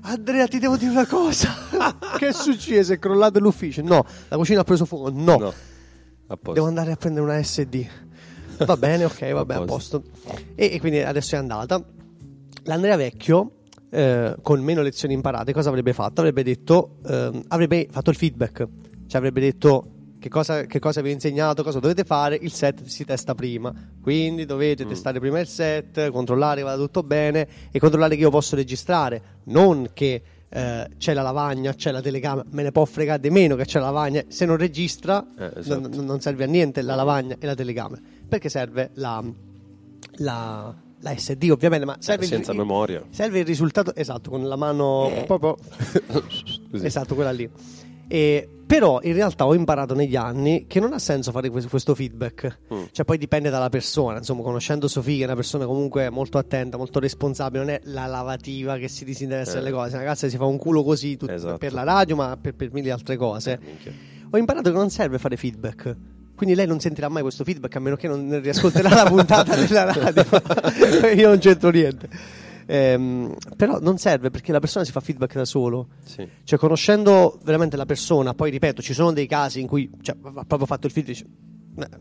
Andrea, 0.00 0.48
ti 0.48 0.58
devo 0.58 0.76
dire 0.76 0.90
una 0.90 1.06
cosa. 1.06 1.50
che 2.18 2.28
è 2.28 2.32
successo? 2.32 2.92
È 2.92 2.98
crollato 2.98 3.38
l'ufficio? 3.38 3.80
No, 3.82 4.04
la 4.26 4.36
cucina 4.36 4.62
ha 4.62 4.64
preso 4.64 4.86
fuoco? 4.86 5.08
No. 5.10 5.36
No. 5.36 5.54
Devo 6.52 6.66
andare 6.66 6.90
a 6.90 6.96
prendere 6.96 7.24
una 7.24 7.40
SD. 7.40 7.86
Va 8.66 8.76
bene, 8.76 9.04
ok, 9.04 9.30
vabbè, 9.30 9.54
a 9.54 9.60
A 9.60 9.64
posto. 9.64 10.02
E, 10.56 10.70
e 10.72 10.80
quindi 10.80 10.98
adesso 10.98 11.36
è 11.36 11.38
andata. 11.38 11.80
L'Andrea 12.64 12.96
Vecchio, 12.96 13.52
eh, 13.88 14.34
con 14.42 14.60
meno 14.64 14.82
lezioni 14.82 15.14
imparate, 15.14 15.52
cosa 15.52 15.68
avrebbe 15.68 15.92
fatto? 15.92 16.22
Avrebbe 16.22 16.42
detto, 16.42 16.96
ehm, 17.06 17.44
avrebbe 17.48 17.86
fatto 17.88 18.10
il 18.10 18.16
feedback, 18.16 18.56
cioè 19.06 19.16
avrebbe 19.18 19.40
detto 19.40 19.92
che 20.18 20.28
cosa, 20.28 20.62
che 20.66 20.78
cosa 20.78 21.00
vi 21.00 21.10
ho 21.10 21.12
insegnato, 21.12 21.62
cosa 21.62 21.78
dovete 21.78 22.04
fare, 22.04 22.38
il 22.40 22.52
set 22.52 22.84
si 22.84 23.04
testa 23.04 23.34
prima. 23.34 23.72
Quindi 24.00 24.44
dovete 24.46 24.84
testare 24.86 25.20
prima 25.20 25.38
il 25.40 25.46
set, 25.46 26.10
controllare 26.10 26.56
che 26.58 26.62
vada 26.64 26.76
tutto 26.82 27.02
bene 27.02 27.46
e 27.70 27.78
controllare 27.78 28.14
che 28.16 28.22
io 28.22 28.30
posso 28.30 28.56
registrare, 28.56 29.22
non 29.44 29.88
che 29.92 30.22
eh, 30.50 30.88
c'è 30.96 31.12
la 31.12 31.22
lavagna, 31.22 31.74
c'è 31.74 31.90
la 31.90 32.00
telecamera, 32.00 32.46
me 32.50 32.62
ne 32.62 32.72
può 32.72 32.84
fregare 32.84 33.20
di 33.20 33.30
meno 33.30 33.54
che 33.54 33.64
c'è 33.66 33.78
la 33.78 33.86
lavagna, 33.86 34.22
se 34.28 34.44
non 34.46 34.56
registra 34.56 35.24
Eh, 35.38 35.52
esatto. 35.56 35.88
non, 35.88 36.04
non 36.06 36.20
serve 36.20 36.44
a 36.44 36.46
niente 36.46 36.80
la 36.82 36.94
lavagna 36.94 37.36
e 37.38 37.44
la 37.46 37.54
telecamera, 37.54 38.00
perché 38.26 38.48
serve 38.48 38.90
la, 38.94 39.22
la, 40.16 40.74
la 41.00 41.16
SD 41.16 41.48
ovviamente, 41.50 41.84
ma 41.84 41.96
serve 41.98 42.24
Eh, 42.24 42.28
senza 42.28 42.52
il, 42.52 42.58
memoria. 42.58 43.04
Serve 43.10 43.40
il 43.40 43.44
risultato 43.44 43.94
esatto, 43.94 44.30
con 44.30 44.48
la 44.48 44.56
mano 44.56 45.12
proprio 45.26 45.56
Così. 46.70 46.84
esatto, 46.86 47.14
quella 47.14 47.30
lì. 47.30 47.48
E, 48.08 48.48
però 48.66 49.00
in 49.02 49.12
realtà 49.14 49.46
ho 49.46 49.54
imparato 49.54 49.94
negli 49.94 50.16
anni 50.16 50.66
che 50.66 50.80
non 50.80 50.92
ha 50.92 50.98
senso 50.98 51.30
fare 51.30 51.48
questo, 51.50 51.94
feedback. 51.94 52.58
Mm. 52.72 52.82
Cioè, 52.92 53.04
poi 53.04 53.16
dipende 53.18 53.48
dalla 53.50 53.68
persona. 53.70 54.18
Insomma, 54.18 54.42
conoscendo 54.42 54.88
Sofì, 54.88 55.16
che 55.16 55.22
è 55.22 55.26
una 55.26 55.34
persona 55.34 55.64
comunque 55.66 56.10
molto 56.10 56.36
attenta, 56.38 56.76
molto 56.76 56.98
responsabile, 56.98 57.64
non 57.64 57.72
è 57.74 57.80
la 57.84 58.06
lavativa 58.06 58.76
che 58.76 58.88
si 58.88 59.04
disinteressa 59.04 59.52
Eh. 59.52 59.54
delle 59.56 59.70
cose. 59.70 59.90
Una 59.94 59.98
ragazza 60.04 60.28
si 60.28 60.36
fa 60.36 60.44
un 60.44 60.58
culo 60.58 60.82
così 60.84 61.16
tut- 61.16 61.30
Esatto. 61.30 61.58
per 61.58 61.72
la 61.72 61.82
radio, 61.82 62.16
ma 62.16 62.36
per, 62.40 62.54
per 62.54 62.70
mille 62.72 62.90
altre 62.90 63.16
cose. 63.16 63.58
Eh. 63.84 63.92
Ho 64.30 64.36
imparato 64.36 64.70
che 64.70 64.76
non 64.76 64.90
serve 64.90 65.18
fare 65.18 65.36
feedback. 65.36 65.96
Quindi 66.36 66.54
lei 66.54 66.66
non 66.66 66.78
sentirà 66.78 67.08
mai 67.08 67.22
questo 67.22 67.42
feedback 67.44 67.74
a 67.76 67.80
meno 67.80 67.96
che 67.96 68.06
non 68.06 68.38
riascolterà 68.40 68.90
la 68.90 69.04
puntata 69.08 69.56
della 69.58 69.90
radio. 69.92 70.24
Io 71.16 71.28
non 71.28 71.38
c'entro 71.38 71.70
niente. 71.70 72.08
Ehm, 72.70 73.34
però 73.56 73.78
non 73.80 73.96
serve 73.96 74.28
perché 74.28 74.52
la 74.52 74.60
persona 74.60 74.84
si 74.84 74.92
fa 74.92 75.00
feedback 75.00 75.34
da 75.34 75.46
solo. 75.46 75.88
Sì. 76.04 76.28
Cioè, 76.44 76.58
conoscendo 76.58 77.38
veramente 77.42 77.78
la 77.78 77.86
persona, 77.86 78.34
poi 78.34 78.50
ripeto, 78.50 78.82
ci 78.82 78.92
sono 78.92 79.12
dei 79.12 79.26
casi 79.26 79.60
in 79.60 79.66
cui 79.66 79.90
cioè, 80.02 80.16
ha 80.22 80.44
proprio 80.44 80.66
fatto 80.66 80.86
il 80.86 80.92
feedback. 80.92 81.24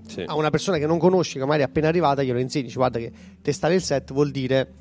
Sì. 0.08 0.24
A 0.26 0.36
una 0.36 0.50
persona 0.50 0.78
che 0.78 0.86
non 0.86 0.98
conosci, 0.98 1.34
che 1.40 1.46
magari 1.46 1.62
è 1.62 1.66
appena 1.66 1.88
arrivata, 1.88 2.22
glielo 2.22 2.40
insegni. 2.40 2.66
dici, 2.66 2.76
Guarda, 2.76 3.00
che 3.00 3.12
testare 3.42 3.76
il 3.76 3.82
set 3.82 4.12
vuol 4.12 4.32
dire 4.32 4.74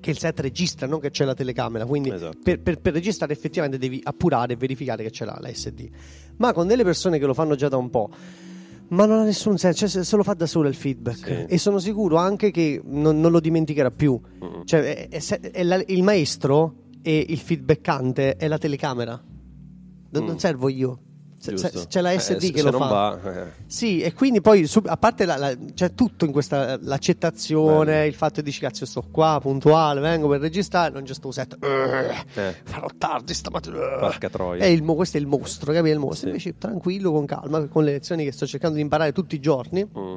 che 0.00 0.10
il 0.10 0.18
set 0.18 0.38
registra, 0.40 0.86
non 0.86 1.00
che 1.00 1.10
c'è 1.10 1.24
la 1.24 1.34
telecamera. 1.34 1.86
Quindi 1.86 2.10
Esatto. 2.10 2.38
per, 2.42 2.60
per- 2.60 2.80
per 2.80 2.92
registrare 2.92 3.32
effettivamente 3.32 3.78
devi 3.78 4.00
appurare 4.02 4.52
e 4.52 4.56
verificare 4.56 5.02
che 5.02 5.10
c'è 5.10 5.24
la, 5.24 5.38
la 5.40 5.50
SD. 5.50 5.88
Ma 6.36 6.52
con 6.52 6.66
delle 6.66 6.84
persone 6.84 7.18
che 7.18 7.24
lo 7.24 7.32
fanno 7.32 7.54
già 7.54 7.68
da 7.68 7.78
un 7.78 7.88
po'. 7.88 8.10
Ma 8.88 9.06
non 9.06 9.20
ha 9.20 9.24
nessun 9.24 9.56
senso, 9.58 9.86
cioè 9.88 10.04
se, 10.04 10.16
lo 10.16 10.22
fa 10.22 10.34
da 10.34 10.46
solo 10.46 10.68
il 10.68 10.74
feedback. 10.74 11.16
Sì. 11.26 11.44
E 11.48 11.58
sono 11.58 11.78
sicuro 11.78 12.16
anche 12.16 12.50
che 12.50 12.80
non, 12.84 13.18
non 13.20 13.30
lo 13.32 13.40
dimenticherà 13.40 13.90
più. 13.90 14.20
Mm. 14.44 14.62
Cioè, 14.64 15.08
è- 15.08 15.08
è 15.08 15.40
è 15.52 15.62
la- 15.62 15.82
il 15.86 16.02
maestro 16.02 16.74
e 17.02 17.24
il 17.28 17.38
feedbackante 17.38 18.36
è 18.36 18.46
la 18.46 18.58
telecamera. 18.58 19.20
Non, 20.10 20.22
Mm. 20.22 20.26
non 20.26 20.38
servo 20.38 20.68
io. 20.68 20.98
Giusto. 21.50 21.84
c'è 21.88 22.00
la 22.00 22.12
Eh, 22.12 22.18
SD 22.18 22.38
se- 22.38 22.50
che 22.52 22.62
lo 22.62 22.72
fa. 22.72 22.86
va, 22.86 23.20
eh. 23.46 23.50
Sì, 23.66 24.00
e 24.00 24.12
quindi 24.12 24.40
poi 24.40 24.66
sub- 24.66 24.86
a 24.88 24.96
parte 24.96 25.24
la, 25.24 25.36
la- 25.36 25.56
c'è 25.74 25.94
tutto 25.94 26.24
in 26.24 26.32
questa 26.32 26.78
l'accettazione, 26.80 27.92
Bello. 27.92 28.06
il 28.06 28.14
fatto 28.14 28.40
di 28.40 28.42
dici 28.46 28.60
cazzo 28.60 28.86
sto 28.86 29.04
qua, 29.10 29.38
puntuale, 29.40 30.00
vengo 30.00 30.28
per 30.28 30.40
registrare, 30.40 30.92
non 30.92 31.02
c'è 31.04 31.14
sto 31.14 31.30
set. 31.30 31.56
Eh. 31.62 32.54
Farò 32.64 32.86
tardi 32.96 33.34
stamattina. 33.34 33.78
Porca 33.98 34.28
troia. 34.28 34.62
È 34.64 34.66
il 34.66 34.82
questo 34.82 35.16
è 35.16 35.20
il 35.20 35.26
mostro, 35.26 35.72
capi? 35.72 35.88
È 35.90 35.92
il 35.92 35.98
mostro. 35.98 36.18
Sì. 36.20 36.26
Invece 36.26 36.58
tranquillo, 36.58 37.10
con 37.12 37.26
calma, 37.26 37.66
con 37.66 37.84
le 37.84 37.92
lezioni 37.92 38.24
che 38.24 38.32
sto 38.32 38.46
cercando 38.46 38.76
di 38.76 38.82
imparare 38.82 39.12
tutti 39.12 39.34
i 39.34 39.40
giorni, 39.40 39.82
Mm. 39.84 40.16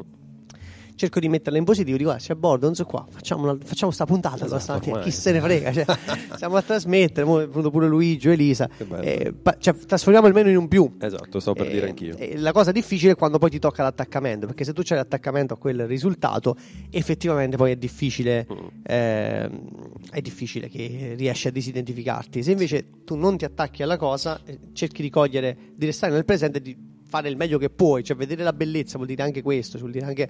Cerco 0.98 1.20
di 1.22 1.30
metterle 1.30 1.58
in 1.60 1.64
positivo, 1.64 1.96
dico 1.96 2.10
guarda, 2.10 2.26
c'è 2.26 2.34
a 2.34 2.36
bordo, 2.36 2.66
non 2.66 2.76
so 2.76 2.84
qua, 2.86 3.06
facciamo, 3.10 3.44
una- 3.44 3.58
facciamo 3.64 3.92
sta 3.92 4.06
puntata 4.06 4.44
Esatto, 4.46 4.60
stamattina, 4.60 5.00
chi 5.00 5.12
se 5.12 5.32
ne 5.32 5.40
frega, 5.40 5.72
cioè, 5.72 5.86
siamo 6.38 6.58
a 6.58 6.62
trasmettere, 6.62 7.22
è 7.26 7.48
venuto 7.48 7.70
pure 7.72 7.88
Luigi 7.88 8.28
Elisa, 8.30 8.68
eh, 9.02 9.32
pa- 9.32 9.56
cioè, 9.60 9.76
trasformiamo 9.76 10.28
il 10.28 10.34
meno 10.34 10.50
in 10.50 10.58
un 10.58 10.68
più. 10.68 10.96
Esatto, 11.00 11.40
stavo 11.40 11.56
per 11.58 11.68
Eh, 11.68 11.72
dire 11.72 11.88
anch'io. 11.88 12.18
eh, 12.18 12.38
la 12.38 12.52
cosa 12.52 12.72
difficile 12.72 13.12
è 13.12 13.16
quando 13.16 13.38
poi 13.38 13.50
ti 13.52 13.60
tocca 13.60 13.84
l'attaccamento, 13.84 14.48
perché 14.48 14.64
se 14.64 14.74
tu 14.74 14.82
c'hai 14.84 14.98
l'attaccamento 14.98 15.54
a 15.54 15.58
quel 15.58 15.86
risultato, 15.88 16.58
effettivamente 16.90 17.56
poi 17.58 17.72
è 17.72 17.76
difficile, 17.76 18.46
Mm. 18.52 18.68
ehm, 18.84 19.62
è 20.12 20.22
difficile 20.22 20.68
che 20.68 21.14
riesci 21.16 21.48
a 21.48 21.52
disidentificarti. 21.52 22.42
Se 22.44 22.52
invece 22.52 22.86
tu 23.06 23.16
non 23.16 23.38
ti 23.38 23.46
attacchi 23.46 23.84
alla 23.84 23.98
cosa, 23.98 24.40
eh, 24.46 24.58
cerchi 24.74 25.02
di 25.02 25.10
cogliere, 25.10 25.56
di 25.76 25.86
restare 25.86 26.12
nel 26.14 26.26
presente 26.26 26.58
e 26.58 26.62
di 26.62 26.76
fare 27.10 27.30
il 27.30 27.38
meglio 27.38 27.58
che 27.58 27.70
puoi, 27.70 28.04
cioè 28.04 28.18
vedere 28.18 28.44
la 28.44 28.52
bellezza 28.54 28.96
vuol 28.98 29.08
dire 29.08 29.24
anche 29.24 29.42
questo, 29.42 29.78
vuol 29.78 29.92
dire 29.92 30.06
anche 30.06 30.30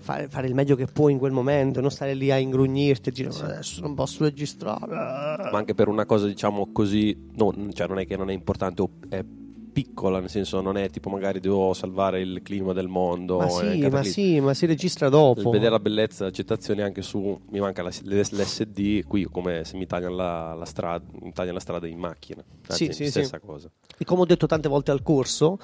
fare, 0.00 0.28
fare 0.28 0.46
il 0.48 0.54
meglio 0.54 0.74
che 0.76 0.86
puoi 0.86 1.12
in 1.12 1.18
quel 1.18 1.32
momento, 1.32 1.80
non 1.80 1.90
stare 1.90 2.14
lì 2.14 2.30
a 2.30 2.38
ingrugnirti 2.38 3.08
e 3.10 3.12
dire 3.12 3.28
"Ma 3.30 3.44
adesso 3.44 3.80
non 3.80 3.94
posso 3.94 4.24
registrare. 4.24 4.94
Ma 4.94 5.50
anche 5.58 5.74
per 5.74 5.88
una 5.88 6.06
cosa, 6.06 6.26
diciamo 6.26 6.68
così, 6.72 7.16
non, 7.34 7.70
cioè 7.72 7.86
non 7.86 7.98
è 7.98 8.06
che 8.06 8.16
non 8.16 8.30
è 8.30 8.32
importante, 8.32 8.84
è 9.08 9.24
piccola, 9.72 10.18
nel 10.18 10.28
senso 10.28 10.60
non 10.60 10.76
è 10.76 10.90
tipo 10.90 11.08
magari 11.10 11.38
devo 11.38 11.72
salvare 11.74 12.20
il 12.20 12.40
clima 12.42 12.72
del 12.72 12.88
mondo. 12.88 13.38
Ma 13.38 13.46
eh, 13.46 13.48
sì, 13.80 13.88
ma 13.88 14.02
sì, 14.02 14.40
ma 14.40 14.52
si 14.52 14.66
registra 14.66 15.06
Il 15.06 15.12
dopo. 15.12 15.48
vedere 15.50 15.70
la 15.70 15.78
bellezza, 15.78 16.24
l'accettazione 16.24 16.82
anche 16.82 17.02
su 17.02 17.38
mi 17.50 17.60
manca 17.60 17.82
la- 17.82 17.90
l'SD 18.02 19.04
qui 19.06 19.24
come 19.30 19.64
se 19.64 19.76
mi 19.76 19.86
tagliano 19.86 20.16
la, 20.16 20.54
la 20.54 20.64
strada 20.64 21.04
mi 21.20 21.32
tagliano 21.32 21.54
la 21.54 21.60
strada 21.60 21.86
in 21.86 21.98
macchina 21.98 22.42
Anzi, 22.66 22.86
Sì, 22.86 22.92
sì, 22.92 23.10
stessa 23.10 23.38
sì. 23.38 23.46
cosa 23.46 23.70
E 23.96 24.04
come 24.04 24.22
ho 24.22 24.26
detto 24.26 24.46
tante 24.46 24.68
volte 24.68 24.90
al 24.90 25.02
corso, 25.02 25.58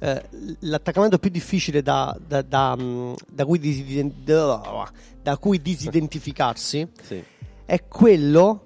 eh, 0.00 0.22
l'attaccamento 0.60 1.18
più 1.18 1.30
difficile 1.30 1.82
da, 1.82 2.16
da- 2.26 2.42
da, 2.42 2.76
mm, 2.78 3.12
da 3.30 3.44
cui, 3.44 3.58
disiden- 3.58 4.12
da 4.24 5.36
cui 5.38 5.60
disidentificarsi 5.60 6.88
sì. 7.02 7.22
è 7.64 7.84
quello, 7.86 8.64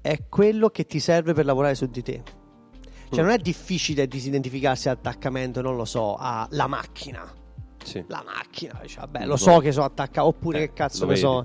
è 0.00 0.18
quello 0.28 0.68
che 0.70 0.86
ti 0.86 1.00
serve 1.00 1.32
per 1.34 1.44
lavorare 1.44 1.74
su 1.74 1.86
di 1.86 2.02
te. 2.02 2.22
Cioè, 3.10 3.20
Mm. 3.22 3.26
non 3.26 3.34
è 3.34 3.38
difficile 3.38 4.06
disidentificarsi 4.08 4.88
all'attaccamento, 4.88 5.60
non 5.60 5.76
lo 5.76 5.84
so, 5.84 6.16
alla 6.18 6.66
macchina. 6.66 7.30
Sì. 7.84 8.02
La 8.06 8.22
macchina, 8.24 8.78
dice, 8.80 9.00
vabbè, 9.00 9.20
Lo 9.22 9.26
lo 9.26 9.36
so. 9.36 9.58
che 9.58 9.72
sono 9.72 9.84
attaccato, 9.86 10.28
oppure 10.28 10.62
Eh, 10.62 10.66
che 10.68 10.72
cazzo 10.72 11.04
ne 11.04 11.16
so. 11.16 11.44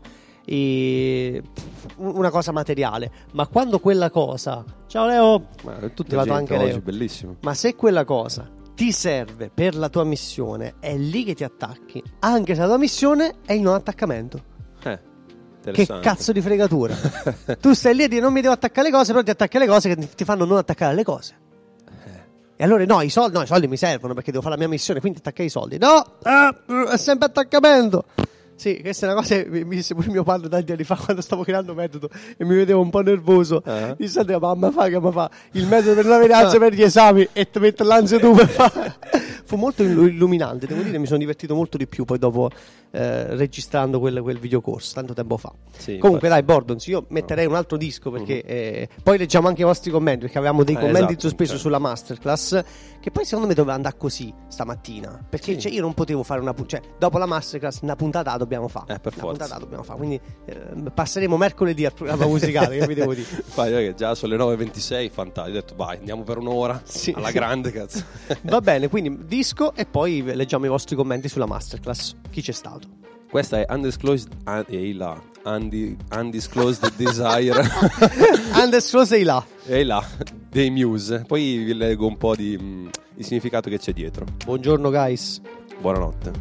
una 1.97 2.29
cosa 2.29 2.51
materiale, 2.53 3.11
ma 3.33 3.47
quando 3.47 3.79
quella 3.79 4.09
cosa, 4.09 4.63
ciao 4.87 5.07
Leo, 5.07 5.47
ma 5.65 5.79
è 5.79 5.93
tutta 5.93 6.15
gente 6.15 6.31
anche 6.31 6.55
oggi 6.55 6.65
Leo. 6.67 6.79
bellissimo 6.81 7.35
ma 7.41 7.53
se 7.53 7.75
quella 7.75 8.05
cosa 8.05 8.49
ti 8.77 8.91
serve 8.91 9.49
per 9.51 9.75
la 9.75 9.89
tua 9.89 10.03
missione, 10.03 10.75
è 10.79 10.95
lì 10.95 11.23
che 11.23 11.33
ti 11.33 11.43
attacchi, 11.43 12.01
anche 12.19 12.53
se 12.53 12.61
la 12.61 12.67
tua 12.67 12.77
missione 12.77 13.37
è 13.43 13.53
il 13.53 13.61
non 13.61 13.73
attaccamento. 13.73 14.39
eh, 14.83 14.99
Che 15.71 15.85
cazzo 15.99 16.31
di 16.31 16.41
fregatura. 16.41 16.95
tu 17.59 17.73
stai 17.73 17.95
lì 17.95 18.03
a 18.03 18.07
dire 18.07 18.21
non 18.21 18.31
mi 18.31 18.41
devo 18.41 18.53
attaccare 18.53 18.87
alle 18.87 18.95
cose, 18.95 19.13
però 19.13 19.23
ti 19.23 19.31
attacchi 19.31 19.57
alle 19.57 19.65
cose 19.65 19.95
che 19.95 20.09
ti 20.13 20.23
fanno 20.23 20.45
non 20.45 20.57
attaccare 20.57 20.91
alle 20.91 21.03
cose. 21.03 21.33
E 22.55 22.63
allora 22.63 22.85
no, 22.85 23.01
i 23.01 23.09
soldi, 23.09 23.35
no, 23.35 23.41
i 23.41 23.47
soldi 23.47 23.67
mi 23.67 23.77
servono 23.77 24.13
perché 24.13 24.29
devo 24.29 24.43
fare 24.43 24.55
la 24.55 24.61
mia 24.61 24.69
missione, 24.69 24.99
quindi 24.99 25.17
attaccare 25.19 25.45
i 25.45 25.49
soldi. 25.49 25.79
No, 25.79 26.03
ah, 26.21 26.55
è 26.91 26.97
sempre 26.97 27.27
attaccamento. 27.27 28.05
Sì, 28.57 28.79
questa 28.81 29.05
è 29.07 29.11
una 29.11 29.21
cosa 29.21 29.35
che 29.35 29.47
mi 29.47 29.75
disse 29.75 29.93
pure 29.93 30.09
mio 30.09 30.23
padre 30.23 30.49
tanti 30.49 30.71
anni 30.71 30.83
fa 30.83 30.95
quando 31.01 31.21
stavo 31.21 31.43
creando 31.43 31.75
metodo 31.75 32.09
e 32.35 32.43
mi 32.43 32.55
vedevo 32.55 32.81
un 32.81 32.89
po' 32.89 33.01
nervoso. 33.01 33.61
Ah. 33.63 33.95
Mi 33.97 34.07
sa 34.07 34.25
mamma 34.39 34.71
fa 34.71 34.89
che 34.89 34.99
mi 34.99 35.11
fa 35.11 35.29
il 35.51 35.67
metodo 35.67 35.93
per 35.93 36.05
la 36.07 36.17
veranza 36.17 36.57
per 36.57 36.73
gli 36.73 36.81
esami 36.81 37.27
e 37.33 37.49
ti 37.49 37.59
metto 37.59 37.83
l'ansia 37.83 38.17
tu 38.19 38.33
per 38.33 38.47
fare. 38.49 38.95
Fu 39.45 39.55
molto 39.55 39.83
illu- 39.83 40.07
illuminante, 40.09 40.65
devo 40.65 40.81
dire, 40.81 40.97
mi 40.97 41.05
sono 41.05 41.19
divertito 41.19 41.55
molto 41.55 41.77
di 41.77 41.87
più 41.87 42.03
poi 42.03 42.17
dopo 42.17 42.49
eh, 42.91 43.35
registrando 43.35 43.99
quel, 43.99 44.21
quel 44.21 44.39
videocorso, 44.39 44.93
tanto 44.95 45.13
tempo 45.13 45.37
fa. 45.37 45.53
Sì, 45.71 45.97
Comunque 45.99 46.27
infatti. 46.27 46.27
dai, 46.29 46.43
Bordons, 46.43 46.85
io 46.87 47.05
metterei 47.09 47.45
un 47.45 47.55
altro 47.55 47.77
disco 47.77 48.11
perché 48.11 48.43
eh, 48.43 48.89
poi 49.03 49.17
leggiamo 49.17 49.47
anche 49.47 49.61
i 49.61 49.65
vostri 49.65 49.89
commenti, 49.91 50.21
perché 50.21 50.37
avevamo 50.37 50.63
dei 50.63 50.75
Eh, 50.75 50.79
commenti 50.79 50.99
in 50.99 51.07
esatto, 51.09 51.21
sospeso 51.27 51.51
cioè. 51.51 51.61
sulla 51.61 51.79
masterclass, 51.79 52.61
che 53.07 53.11
poi 53.13 53.23
secondo 53.23 53.47
me 53.47 53.53
doveva 53.53 53.73
andare 53.73 53.95
così 53.97 54.33
stamattina, 54.49 55.25
perché 55.29 55.53
Sì. 55.53 55.59
cioè, 55.61 55.71
io 55.71 55.79
non 55.81 55.93
potevo 55.93 56.23
fare 56.23 56.41
una 56.41 56.53
puntata, 56.53 56.83
cioè 56.83 56.95
dopo 56.99 57.17
la 57.17 57.25
masterclass 57.25 57.79
una 57.81 57.95
puntata 57.95 58.35
dobbiamo 58.35 58.67
fare, 58.67 58.95
Eh, 58.95 58.99
per 58.99 59.13
una 59.13 59.21
forza. 59.23 59.37
puntata 59.43 59.59
dobbiamo 59.59 59.83
fare, 59.83 59.97
quindi 59.97 60.19
eh, 60.45 60.91
passeremo 60.93 61.37
mercoledì 61.37 61.85
al 61.85 61.93
programma 61.93 62.25
musicale, 62.27 62.77
che 62.77 62.85
vi 62.85 62.93
devo 62.95 63.13
dire. 63.13 63.25
Fai, 63.25 63.71
che 63.71 63.93
già 63.95 64.13
sono 64.13 64.35
le 64.35 64.43
9.26 64.43 65.09
fantastico 65.09 65.57
ho 65.57 65.61
detto 65.61 65.75
vai 65.75 65.97
andiamo 65.97 66.23
per 66.23 66.37
un'ora 66.37 66.81
Sì. 66.83 67.13
alla 67.15 67.31
grande 67.31 67.71
cazzo 67.71 68.03
Va 68.43 68.59
bene, 68.59 68.89
quindi 68.89 69.25
disco 69.25 69.73
e 69.73 69.85
poi 69.85 70.21
leggiamo 70.23 70.65
i 70.65 70.69
vostri 70.69 70.95
commenti 70.97 71.29
sulla 71.29 71.45
masterclass. 71.45 72.15
Chi 72.29 72.41
c'è 72.41 72.51
stato? 72.51 72.87
questa 73.29 73.59
è 73.59 73.65
Undisclosed 73.73 74.31
ah, 74.45 74.63
ehi 74.67 74.93
là 74.93 75.19
Undi- 75.47 75.95
Undisclosed 76.13 76.91
Desire 76.97 77.61
Rose 78.91 79.05
sei 79.05 79.23
là. 79.23 79.43
e 79.65 79.83
là 79.83 80.03
dei 80.49 80.69
Muse 80.69 81.23
poi 81.27 81.57
vi 81.57 81.73
leggo 81.73 82.05
un 82.05 82.17
po' 82.17 82.35
di, 82.35 82.57
mh, 82.57 82.89
di 83.15 83.23
significato 83.23 83.69
che 83.69 83.77
c'è 83.79 83.93
dietro 83.93 84.25
Buongiorno 84.45 84.89
guys. 84.89 85.39
buonanotte 85.79 86.31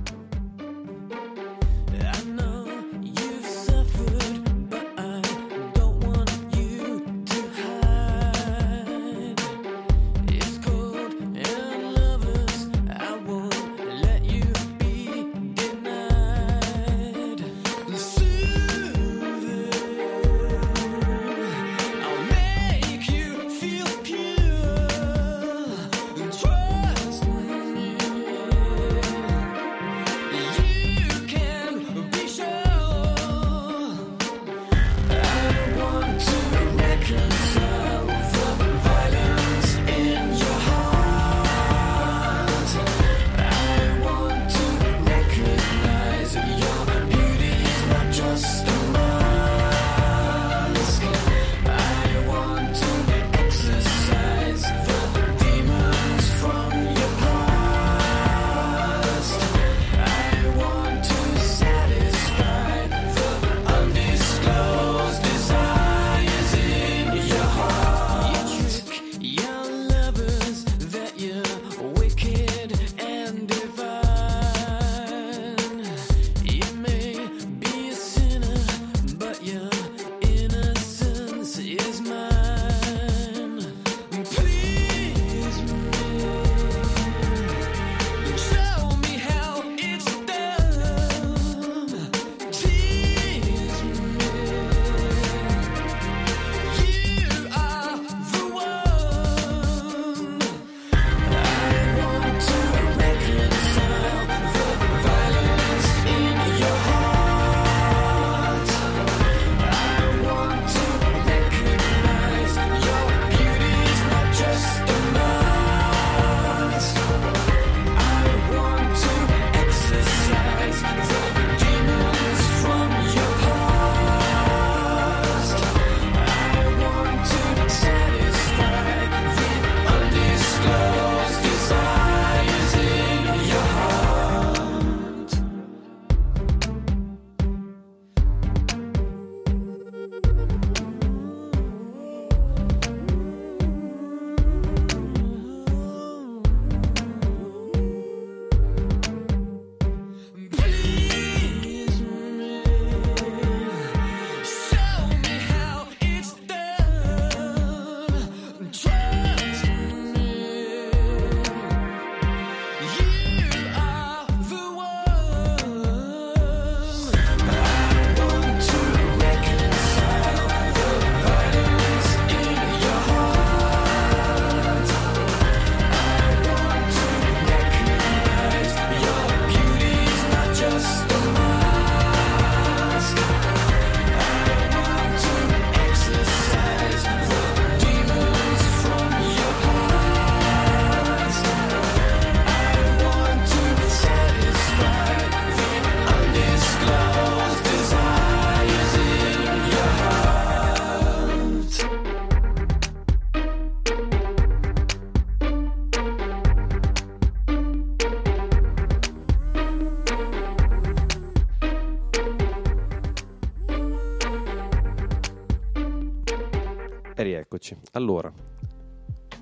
Allora, 218.06 218.32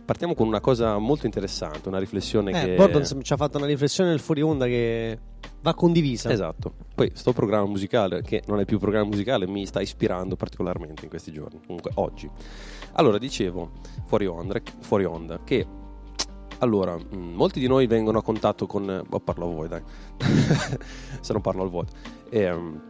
partiamo 0.06 0.34
con 0.34 0.46
una 0.46 0.60
cosa 0.60 0.96
molto 0.96 1.26
interessante, 1.26 1.90
una 1.90 1.98
riflessione 1.98 2.50
Eh, 2.50 2.64
che... 2.64 2.76
Gordon 2.76 3.04
ci 3.22 3.32
ha 3.34 3.36
fatto 3.36 3.58
una 3.58 3.66
riflessione 3.66 4.08
nel 4.08 4.20
fuori 4.20 4.40
onda 4.40 4.64
che 4.64 5.18
va 5.60 5.74
condivisa. 5.74 6.30
Esatto. 6.30 6.72
Poi 6.94 7.10
sto 7.12 7.34
programma 7.34 7.66
musicale, 7.68 8.22
che 8.22 8.42
non 8.46 8.60
è 8.60 8.64
più 8.64 8.78
programma 8.78 9.08
musicale, 9.08 9.46
mi 9.46 9.66
sta 9.66 9.82
ispirando 9.82 10.34
particolarmente 10.34 11.04
in 11.04 11.10
questi 11.10 11.30
giorni, 11.30 11.60
comunque 11.66 11.90
oggi. 11.96 12.26
Allora, 12.92 13.18
dicevo, 13.18 13.72
fuori 14.06 14.24
onda, 14.24 14.58
fuori 14.80 15.04
onda 15.04 15.40
che... 15.44 15.66
Allora, 16.60 16.96
mh, 16.96 17.16
molti 17.34 17.60
di 17.60 17.66
noi 17.66 17.86
vengono 17.86 18.16
a 18.16 18.22
contatto 18.22 18.64
con... 18.64 19.04
Oh, 19.10 19.20
parlo 19.20 19.44
a 19.44 19.52
voi, 19.52 19.68
dai. 19.68 19.82
Se 21.20 21.34
non 21.34 21.42
parlo 21.42 21.62
al 21.64 21.68
vuoto. 21.68 21.92
Ehm, 22.30 22.80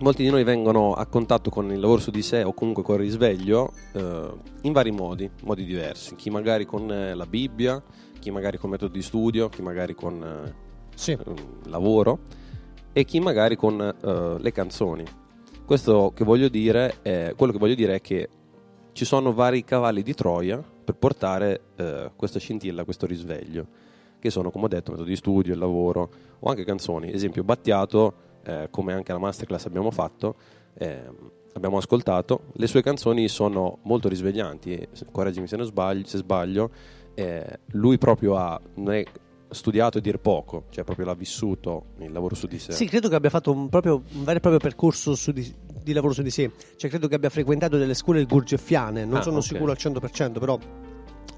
molti 0.00 0.22
di 0.22 0.30
noi 0.30 0.44
vengono 0.44 0.92
a 0.92 1.06
contatto 1.06 1.50
con 1.50 1.70
il 1.70 1.80
lavoro 1.80 2.00
su 2.00 2.10
di 2.10 2.22
sé 2.22 2.42
o 2.42 2.52
comunque 2.52 2.82
con 2.82 2.96
il 2.96 3.02
risveglio 3.02 3.72
eh, 3.92 4.32
in 4.62 4.72
vari 4.72 4.90
modi, 4.90 5.30
modi 5.44 5.64
diversi. 5.64 6.14
Chi 6.16 6.30
magari 6.30 6.64
con 6.64 6.90
eh, 6.90 7.14
la 7.14 7.26
Bibbia, 7.26 7.82
chi 8.18 8.30
magari 8.30 8.58
con 8.58 8.70
metodo 8.70 8.92
di 8.92 9.02
studio, 9.02 9.48
chi 9.48 9.62
magari 9.62 9.94
con... 9.94 10.22
eh, 10.22 10.52
Sì. 10.94 11.16
lavoro 11.64 12.20
e 12.92 13.04
chi 13.04 13.20
magari 13.20 13.56
con 13.56 13.80
eh, 13.80 14.36
le 14.38 14.52
canzoni. 14.52 15.04
Questo 15.64 16.12
che 16.14 16.24
voglio 16.24 16.48
dire 16.48 16.96
è, 17.02 17.32
quello 17.36 17.52
che 17.52 17.58
voglio 17.58 17.74
dire 17.74 17.96
è 17.96 18.00
che 18.00 18.28
ci 18.92 19.04
sono 19.04 19.32
vari 19.32 19.64
cavalli 19.64 20.02
di 20.02 20.14
Troia 20.14 20.62
per 20.84 20.94
portare 20.94 21.60
eh, 21.76 22.10
questa 22.14 22.38
scintilla, 22.38 22.84
questo 22.84 23.06
risveglio, 23.06 23.66
che 24.20 24.30
sono, 24.30 24.50
come 24.50 24.66
ho 24.66 24.68
detto, 24.68 24.90
metodo 24.92 25.08
di 25.08 25.16
studio, 25.16 25.52
il 25.52 25.58
lavoro 25.58 26.10
o 26.38 26.48
anche 26.48 26.64
canzoni. 26.64 27.12
Esempio, 27.12 27.42
Battiato, 27.42 28.14
eh, 28.44 28.68
come 28.70 28.92
anche 28.92 29.10
alla 29.12 29.20
masterclass 29.20 29.66
abbiamo 29.66 29.90
fatto, 29.90 30.34
eh, 30.78 31.02
abbiamo 31.54 31.76
ascoltato, 31.76 32.46
le 32.54 32.66
sue 32.66 32.82
canzoni 32.82 33.28
sono 33.28 33.78
molto 33.82 34.08
risveglianti, 34.08 34.88
se- 34.92 35.06
correggimi 35.10 35.46
se, 35.46 35.62
sbaglio, 35.62 36.06
se 36.06 36.18
sbaglio, 36.18 36.70
eh, 37.14 37.58
lui 37.72 37.96
proprio 37.98 38.36
ha 38.36 38.60
non 38.74 38.94
è 38.94 39.04
studiato 39.50 39.98
e 39.98 40.00
dir 40.00 40.18
poco, 40.18 40.64
cioè 40.70 40.82
proprio 40.82 41.06
l'ha 41.06 41.14
vissuto 41.14 41.84
il 41.98 42.10
lavoro 42.10 42.34
su 42.34 42.48
di 42.48 42.58
sé. 42.58 42.72
Sì, 42.72 42.86
credo 42.86 43.08
che 43.08 43.14
abbia 43.14 43.30
fatto 43.30 43.52
un, 43.52 43.68
proprio, 43.68 44.02
un 44.14 44.24
vero 44.24 44.38
e 44.38 44.40
proprio 44.40 44.58
percorso 44.58 45.14
di, 45.30 45.54
di 45.80 45.92
lavoro 45.92 46.12
su 46.12 46.22
di 46.22 46.30
sé. 46.30 46.50
Cioè, 46.76 46.90
credo 46.90 47.06
che 47.06 47.14
abbia 47.14 47.30
frequentato 47.30 47.76
delle 47.76 47.94
scuole 47.94 48.24
gurgeffiane. 48.24 49.04
Non 49.04 49.18
Ah, 49.18 49.22
sono 49.22 49.36
ok. 49.36 49.42
sicuro 49.44 49.70
al 49.70 49.76
100%, 49.78 50.40
però 50.40 50.58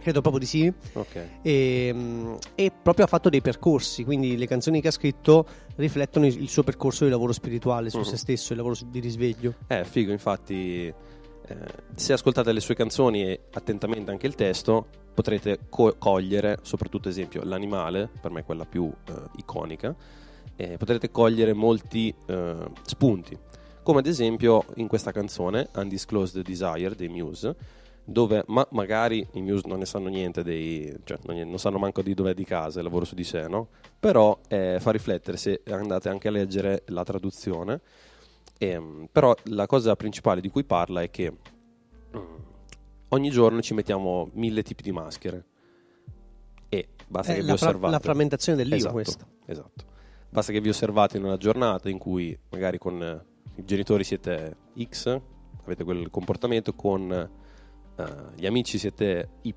credo 0.00 0.20
proprio 0.20 0.40
di 0.40 0.46
sì. 0.46 0.72
Ok. 0.92 1.28
E, 1.42 1.90
mm, 1.92 2.34
e 2.54 2.72
proprio 2.82 3.04
ha 3.04 3.08
fatto 3.08 3.28
dei 3.28 3.40
percorsi. 3.40 4.04
Quindi 4.04 4.36
le 4.36 4.46
canzoni 4.46 4.80
che 4.80 4.88
ha 4.88 4.92
scritto 4.92 5.46
riflettono 5.76 6.26
il, 6.26 6.48
suo 6.48 6.62
percorso 6.62 7.04
di 7.04 7.10
lavoro 7.10 7.32
spirituale 7.32 7.90
su 7.90 7.98
Mhm. 7.98 8.04
se 8.04 8.16
stesso, 8.16 8.52
il 8.52 8.58
lavoro 8.58 8.76
di 8.86 9.00
risveglio. 9.00 9.54
Eh, 9.66 9.84
figo, 9.84 10.12
infatti, 10.12 10.86
eh, 10.86 10.94
se 11.94 12.12
ascoltate 12.12 12.52
le 12.52 12.60
sue 12.60 12.74
canzoni 12.74 13.22
e 13.24 13.40
attentamente 13.52 14.10
anche 14.10 14.26
il 14.26 14.34
testo, 14.34 14.86
potrete 15.14 15.60
co- 15.68 15.94
cogliere, 15.98 16.58
soprattutto 16.62 17.08
esempio, 17.08 17.42
l'animale, 17.44 18.08
per 18.20 18.30
me 18.30 18.40
è 18.40 18.44
quella 18.44 18.64
più 18.64 18.92
eh, 19.08 19.12
iconica, 19.36 19.94
eh, 20.56 20.76
potrete 20.76 21.10
cogliere 21.10 21.52
molti 21.52 22.14
eh, 22.26 22.54
spunti, 22.82 23.36
come 23.82 24.00
ad 24.00 24.06
esempio 24.06 24.64
in 24.76 24.88
questa 24.88 25.12
canzone, 25.12 25.68
Undisclosed 25.76 26.42
Desire 26.42 26.94
dei 26.96 27.08
Muse, 27.08 27.54
dove 28.08 28.44
ma- 28.46 28.66
magari 28.70 29.26
i 29.32 29.42
Muse 29.42 29.66
non 29.66 29.78
ne 29.80 29.84
sanno 29.84 30.08
niente, 30.08 30.42
dei, 30.44 30.96
cioè 31.04 31.18
non, 31.24 31.36
non 31.36 31.58
sanno 31.58 31.76
manco 31.78 32.02
di 32.02 32.14
dov'è 32.14 32.34
di 32.34 32.44
casa 32.44 32.78
il 32.78 32.84
lavoro 32.84 33.04
su 33.04 33.14
di 33.16 33.24
sé, 33.24 33.48
no? 33.48 33.68
Però 33.98 34.38
eh, 34.48 34.78
fa 34.80 34.92
riflettere 34.92 35.36
se 35.36 35.60
andate 35.68 36.08
anche 36.08 36.28
a 36.28 36.30
leggere 36.30 36.84
la 36.86 37.02
traduzione. 37.02 37.80
Ehm, 38.58 39.08
però 39.10 39.34
la 39.46 39.66
cosa 39.66 39.96
principale 39.96 40.40
di 40.40 40.48
cui 40.48 40.64
parla 40.64 41.02
è 41.02 41.10
che 41.10 41.30
mm, 42.16 42.34
ogni 43.08 43.28
giorno 43.30 43.60
ci 43.60 43.74
mettiamo 43.74 44.30
mille 44.34 44.62
tipi 44.62 44.82
di 44.82 44.92
maschere 44.92 45.44
e 46.68 46.88
basta 47.06 47.32
È 47.32 47.34
che 47.34 47.40
vi 47.42 47.48
la, 47.48 47.56
fra- 47.56 47.66
osservate. 47.68 47.92
la 47.92 47.98
frammentazione 48.00 48.56
dell'io 48.58 48.76
esatto, 48.76 48.92
questa. 48.94 49.26
esatto. 49.46 49.84
Basta 50.30 50.52
che 50.52 50.60
vi 50.60 50.68
osservate 50.68 51.16
in 51.18 51.24
una 51.24 51.36
giornata 51.36 51.88
in 51.90 51.98
cui 51.98 52.38
magari 52.50 52.78
con 52.78 53.02
eh, 53.02 53.24
i 53.56 53.64
genitori 53.64 54.04
siete 54.04 54.56
X, 54.80 55.20
avete 55.64 55.82
quel 55.84 56.08
comportamento, 56.10 56.72
con 56.74 57.30
eh, 57.96 58.04
gli 58.34 58.46
amici 58.46 58.78
siete 58.78 59.28
Y, 59.42 59.54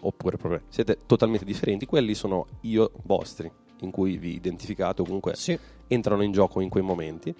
oppure 0.00 0.36
proprio 0.36 0.62
siete 0.68 0.98
totalmente 1.06 1.44
differenti, 1.44 1.86
quelli 1.86 2.14
sono 2.14 2.46
io 2.62 2.92
vostri, 3.04 3.50
in 3.80 3.90
cui 3.90 4.16
vi 4.18 4.34
identificate 4.34 5.02
o 5.02 5.04
comunque 5.04 5.34
Sì. 5.36 5.58
entrano 5.88 6.22
in 6.22 6.32
gioco 6.32 6.60
in 6.60 6.68
quei 6.68 6.82
momenti. 6.82 7.34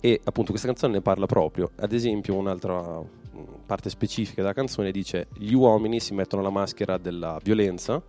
E 0.00 0.20
appunto 0.24 0.50
questa 0.50 0.68
canzone 0.68 0.94
ne 0.94 1.00
parla 1.00 1.26
proprio. 1.26 1.70
Ad 1.76 1.92
esempio, 1.92 2.34
un'altra 2.36 3.00
mm, 3.00 3.44
parte 3.66 3.90
specifica 3.90 4.42
della 4.42 4.54
canzone 4.54 4.92
dice: 4.92 5.26
Gli 5.36 5.54
uomini 5.54 5.98
si 5.98 6.14
mettono 6.14 6.40
la 6.42 6.50
maschera 6.50 6.98
della 6.98 7.38
violenza, 7.42 8.00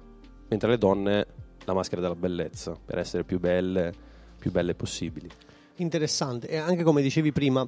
mentre 0.49 0.69
le 0.69 0.77
donne 0.77 1.25
la 1.65 1.73
maschera 1.73 2.01
della 2.01 2.15
bellezza, 2.15 2.75
per 2.83 2.99
essere 2.99 3.23
più 3.23 3.39
belle, 3.39 3.91
più 4.37 4.51
belle 4.51 4.75
possibili. 4.75 5.29
Interessante. 5.77 6.47
E 6.47 6.57
anche 6.57 6.83
come 6.83 7.01
dicevi 7.01 7.31
prima, 7.31 7.67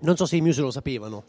non 0.00 0.16
so 0.16 0.24
se 0.24 0.36
i 0.36 0.40
Muse 0.40 0.60
lo 0.60 0.70
sapevano. 0.70 1.24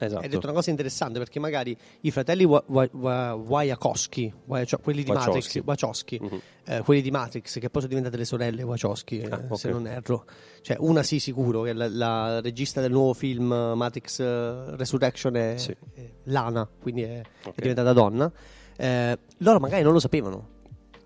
Esatto. 0.00 0.22
Hai 0.22 0.28
detto 0.28 0.46
una 0.46 0.54
cosa 0.54 0.70
interessante 0.70 1.18
perché 1.18 1.40
magari 1.40 1.76
i 2.02 2.10
fratelli 2.10 2.44
Wa- 2.44 2.62
Wa- 2.66 2.88
Wa- 2.92 3.34
Wachowski, 3.34 4.32
Wa- 4.44 4.64
cioè 4.64 4.80
quelli 4.80 5.02
di 5.02 5.10
Wachowski. 5.10 5.58
Matrix, 5.58 5.62
Wachowski, 5.66 6.18
Mhm. 6.22 6.40
eh, 6.66 6.80
quelli 6.82 7.02
di 7.02 7.10
Matrix, 7.10 7.58
che 7.58 7.68
poi 7.68 7.80
sono 7.82 7.86
diventate 7.88 8.16
le 8.16 8.24
sorelle 8.24 8.62
Wachowski, 8.62 9.18
eh, 9.20 9.28
Ah, 9.28 9.42
ok. 9.48 9.58
se 9.58 9.70
non 9.70 9.86
erro. 9.86 10.24
Cioè, 10.62 10.76
una 10.80 11.02
sì, 11.02 11.18
sicuro, 11.18 11.62
che 11.62 11.70
è 11.70 11.72
la, 11.72 11.88
la 11.88 12.40
regista 12.40 12.80
del 12.80 12.92
nuovo 12.92 13.12
film 13.14 13.52
eh, 13.52 13.74
Matrix 13.74 14.20
eh, 14.20 14.76
Resurrection 14.76 15.34
è, 15.36 15.54
Sì. 15.56 15.76
è 15.94 16.08
Lana, 16.24 16.68
quindi 16.80 17.02
è, 17.02 17.20
è 17.20 17.48
Ok. 17.48 17.54
diventata 17.60 17.92
donna. 17.92 18.30
Eh, 18.76 19.18
loro 19.38 19.58
magari 19.58 19.82
non 19.82 19.92
lo 19.92 19.98
sapevano 19.98 20.48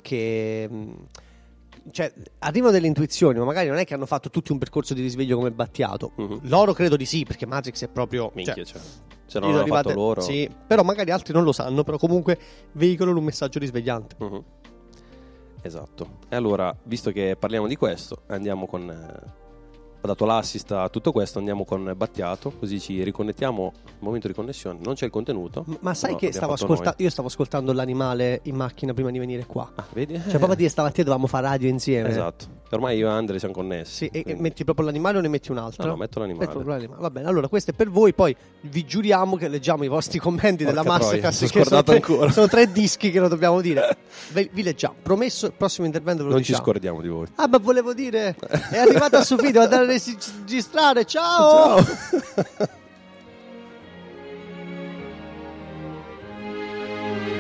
che 0.02 0.68
mh, 0.70 0.92
cioè, 1.90 2.12
arrivano 2.38 2.72
delle 2.72 2.86
intuizioni, 2.86 3.38
ma 3.38 3.44
magari 3.44 3.68
non 3.68 3.78
è 3.78 3.84
che 3.84 3.94
hanno 3.94 4.06
fatto 4.06 4.30
tutti 4.30 4.52
un 4.52 4.58
percorso 4.58 4.94
di 4.94 5.02
risveglio 5.02 5.36
come 5.36 5.50
Battiato. 5.50 6.12
Mhm. 6.16 6.40
Loro 6.42 6.72
credo 6.72 6.96
di 6.96 7.06
sì, 7.06 7.24
perché 7.24 7.46
Matrix 7.46 7.84
è 7.84 7.88
proprio 7.88 8.30
Minchia, 8.34 8.54
cioè, 8.54 8.64
cioè, 8.64 8.80
se 9.26 9.38
non 9.38 9.54
l'hanno 9.54 9.66
fatto 9.66 9.92
loro. 9.92 10.20
Sì, 10.20 10.48
però 10.66 10.82
magari 10.82 11.10
altri 11.10 11.32
non 11.32 11.44
lo 11.44 11.52
sanno, 11.52 11.82
però 11.82 11.98
comunque 11.98 12.38
veicolano 12.72 13.18
un 13.18 13.24
messaggio 13.24 13.58
risvegliante. 13.58 14.16
Mhm. 14.18 14.44
Esatto. 15.62 16.18
E 16.28 16.36
allora, 16.36 16.76
visto 16.84 17.10
che 17.12 17.36
parliamo 17.38 17.66
di 17.66 17.76
questo, 17.76 18.22
andiamo 18.26 18.66
con. 18.66 18.90
eh, 18.90 19.40
ho 20.04 20.06
dato 20.08 20.24
l'assist 20.24 20.72
a 20.72 20.88
tutto 20.88 21.12
questo, 21.12 21.38
andiamo 21.38 21.64
con 21.64 21.92
Battiato, 21.96 22.50
così 22.58 22.80
ci 22.80 23.02
riconnettiamo. 23.04 23.72
Momento 24.00 24.26
di 24.26 24.34
connessione, 24.34 24.80
non 24.82 24.94
c'è 24.94 25.04
il 25.04 25.10
contenuto. 25.12 25.64
Ma 25.80 25.94
sai 25.94 26.16
che 26.16 26.32
stavo 26.32 26.54
ascoltando? 26.54 26.94
Io 27.02 27.08
stavo 27.10 27.28
ascoltando 27.28 27.72
l'animale 27.72 28.40
in 28.44 28.56
macchina 28.56 28.92
prima 28.94 29.10
di 29.12 29.18
venire 29.20 29.46
qua. 29.46 29.70
Ah, 29.76 29.84
vedi? 29.92 30.14
Cioè, 30.14 30.28
proprio 30.30 30.52
a 30.52 30.56
dire 30.56 30.68
stamattina 30.68 31.04
dovevamo 31.04 31.28
fare 31.28 31.46
radio 31.46 31.68
insieme. 31.68 32.08
Esatto. 32.08 32.60
Ormai 32.72 32.96
io 32.96 33.06
e 33.06 33.10
Andre 33.10 33.38
siamo 33.38 33.54
connessi. 33.54 33.94
Sì, 33.94 34.04
e- 34.06 34.18
e, 34.18 34.22
quindi- 34.22 34.42
metti 34.42 34.64
proprio 34.64 34.86
l'animale 34.86 35.18
o 35.18 35.20
ne 35.20 35.28
metti 35.28 35.50
un 35.52 35.58
altro? 35.58 35.84
No, 35.84 35.90
no, 35.90 35.96
metto 35.96 36.18
l'animale. 36.18 36.46
Metto 36.46 36.58
proprio 36.58 36.74
l'animale. 36.76 37.00
Va 37.02 37.10
bene, 37.10 37.28
allora 37.28 37.46
questo 37.48 37.70
è 37.70 37.74
per 37.74 37.88
voi. 37.90 38.12
Poi 38.14 38.34
vi 38.62 38.84
giuriamo 38.84 39.36
che 39.36 39.46
leggiamo 39.48 39.84
i 39.84 39.88
vostri 39.88 40.18
commenti 40.18 40.64
della 40.64 40.82
Porca 40.82 41.10
che 41.10 41.26
mi 41.58 41.64
sono 41.64 41.82
tre, 41.84 41.94
ancora. 41.96 42.30
sono 42.32 42.48
tre 42.48 42.72
dischi 42.72 43.10
che 43.12 43.20
lo 43.20 43.28
dobbiamo 43.28 43.60
dire. 43.60 43.96
Vi 44.32 44.62
leggiamo. 44.62 44.94
Promesso, 45.02 45.46
il 45.46 45.52
prossimo 45.52 45.86
intervento 45.86 46.22
ve 46.22 46.28
lo 46.30 46.34
Non 46.34 46.42
ci 46.42 46.50
diciamo. 46.50 46.66
scordiamo 46.66 47.00
di 47.02 47.08
voi. 47.08 47.26
Ah, 47.36 47.46
ma 47.46 47.58
volevo 47.58 47.92
dire, 47.94 48.34
è 48.70 48.78
arrivata 48.78 49.18
a 49.18 49.22
suo 49.22 49.36
video, 49.36 49.60
a 49.62 49.66
registrare. 49.98 51.04
Ciao! 51.04 51.76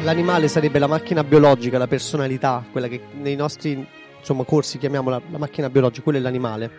L'animale 0.02 0.48
sarebbe 0.48 0.80
la 0.80 0.88
macchina 0.88 1.22
biologica, 1.22 1.78
la 1.78 1.86
personalità, 1.86 2.64
quella 2.72 2.88
che 2.88 3.00
nei 3.12 3.36
nostri 3.36 3.86
insomma, 4.18 4.44
corsi 4.44 4.78
chiamiamo 4.78 5.10
la, 5.10 5.20
la 5.30 5.38
macchina 5.38 5.70
biologica, 5.70 6.02
quello 6.02 6.18
è 6.18 6.22
l'animale. 6.22 6.70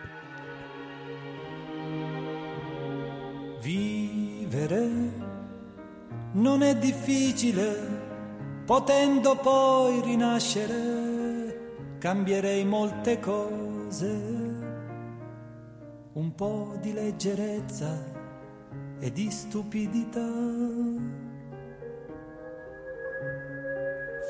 Vivere 3.62 4.88
non 6.32 6.62
è 6.62 6.76
difficile, 6.76 8.62
potendo 8.66 9.36
poi 9.36 10.00
rinascere, 10.02 11.96
cambierei 11.98 12.64
molte 12.64 13.20
cose. 13.20 14.43
Un 16.14 16.34
po' 16.36 16.78
di 16.80 16.92
leggerezza 16.92 17.90
e 19.00 19.10
di 19.10 19.30
stupidità. 19.30 20.30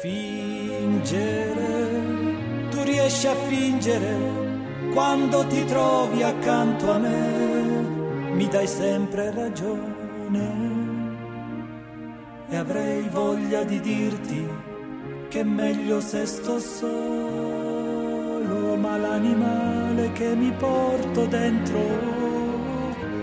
Fingere, 0.00 1.58
tu 2.70 2.82
riesci 2.84 3.26
a 3.26 3.34
fingere 3.34 4.16
quando 4.94 5.46
ti 5.46 5.62
trovi 5.66 6.22
accanto 6.22 6.90
a 6.90 6.98
me, 6.98 8.32
mi 8.32 8.48
dai 8.48 8.66
sempre 8.66 9.30
ragione 9.30 10.72
e 12.48 12.56
avrei 12.56 13.06
voglia 13.08 13.62
di 13.62 13.78
dirti 13.80 14.48
che 15.28 15.40
è 15.40 15.44
meglio 15.44 16.00
se 16.00 16.24
sto 16.24 16.58
solo, 16.58 17.76
ma 18.76 18.96
l'animale 19.94 20.12
che 20.12 20.34
mi 20.34 20.52
porto 20.52 21.26
dentro 21.26 21.78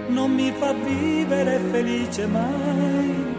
non 0.08 0.32
mi 0.32 0.52
fa 0.52 0.74
vivere 0.74 1.60
felice 1.72 2.26
mai. 2.28 3.30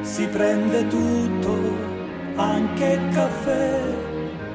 Si 0.00 0.26
prende 0.28 0.86
tutto, 0.88 1.56
anche 2.36 2.84
il 2.84 3.14
caffè, 3.14 3.80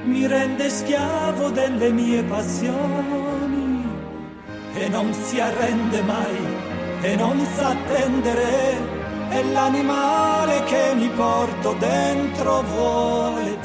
mi 0.03 0.27
rende 0.27 0.69
schiavo 0.69 1.49
delle 1.49 1.91
mie 1.91 2.23
passioni 2.23 3.87
e 4.75 4.87
non 4.89 5.13
si 5.13 5.39
arrende 5.39 6.01
mai 6.01 6.37
e 7.01 7.15
non 7.15 7.39
sa 7.55 7.69
attendere, 7.69 8.77
è 9.29 9.43
l'animale 9.43 10.63
che 10.63 10.93
mi 10.95 11.09
porto 11.09 11.75
dentro 11.79 12.61
vuole 12.61 13.58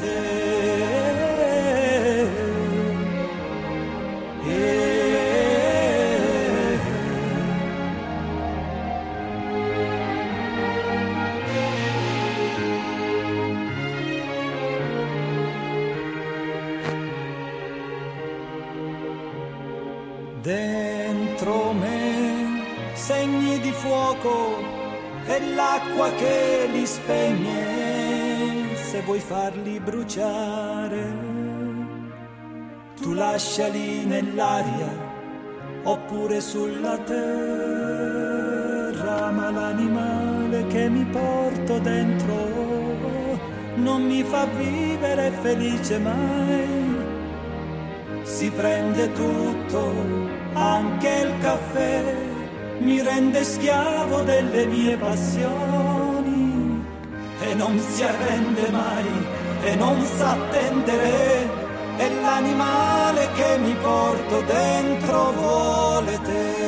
fuoco 24.25 24.57
e 25.27 25.53
l'acqua 25.53 26.09
che 26.11 26.67
li 26.71 26.85
spegne. 26.85 28.73
Se 28.73 29.01
vuoi 29.01 29.19
farli 29.19 29.79
bruciare. 29.79 31.33
Tu 32.99 33.13
lasciali 33.13 34.05
nell'aria 34.05 35.13
oppure 35.83 36.41
sulla 36.41 36.97
terra, 36.97 37.29
ma 39.31 39.51
l'animale 39.51 40.65
che 40.67 40.89
mi 40.89 41.05
porto 41.05 41.77
dentro 41.79 42.53
non 43.75 44.03
mi 44.03 44.23
fa 44.23 44.45
vivere 44.45 45.31
felice 45.41 45.99
mai. 45.99 47.03
Si 48.23 48.49
prende 48.49 49.11
tutto, 49.11 49.93
anche 50.53 51.09
il 51.09 51.37
caffè, 51.41 52.24
mi 52.79 53.01
rende 53.01 53.43
schiavo 53.43 54.21
delle 54.21 54.65
mie 54.65 54.95
passioni 54.97 56.83
e 57.41 57.53
non 57.53 57.79
si 57.79 58.03
arrende 58.03 58.69
mai 58.69 59.05
e 59.63 59.75
non 59.75 60.01
sa 60.17 60.31
attendere, 60.31 61.49
è 61.97 62.09
l'animale 62.21 63.29
che 63.33 63.57
mi 63.57 63.75
porto 63.81 64.41
dentro 64.41 65.31
vuole 65.31 66.19
te. 66.21 66.64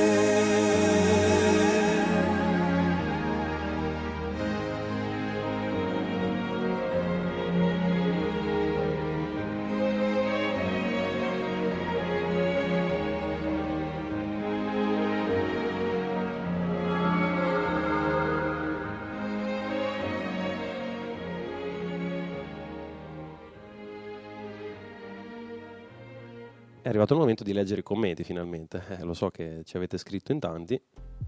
È 26.88 26.90
arrivato 26.90 27.16
il 27.16 27.20
momento 27.20 27.44
di 27.44 27.52
leggere 27.52 27.82
i 27.82 27.84
commenti 27.84 28.24
finalmente. 28.24 28.82
Eh, 28.98 29.04
lo 29.04 29.14
so 29.14 29.30
che 29.30 29.60
ci 29.66 29.76
avete 29.76 29.98
scritto 29.98 30.32
in 30.32 30.40
tanti, 30.40 30.82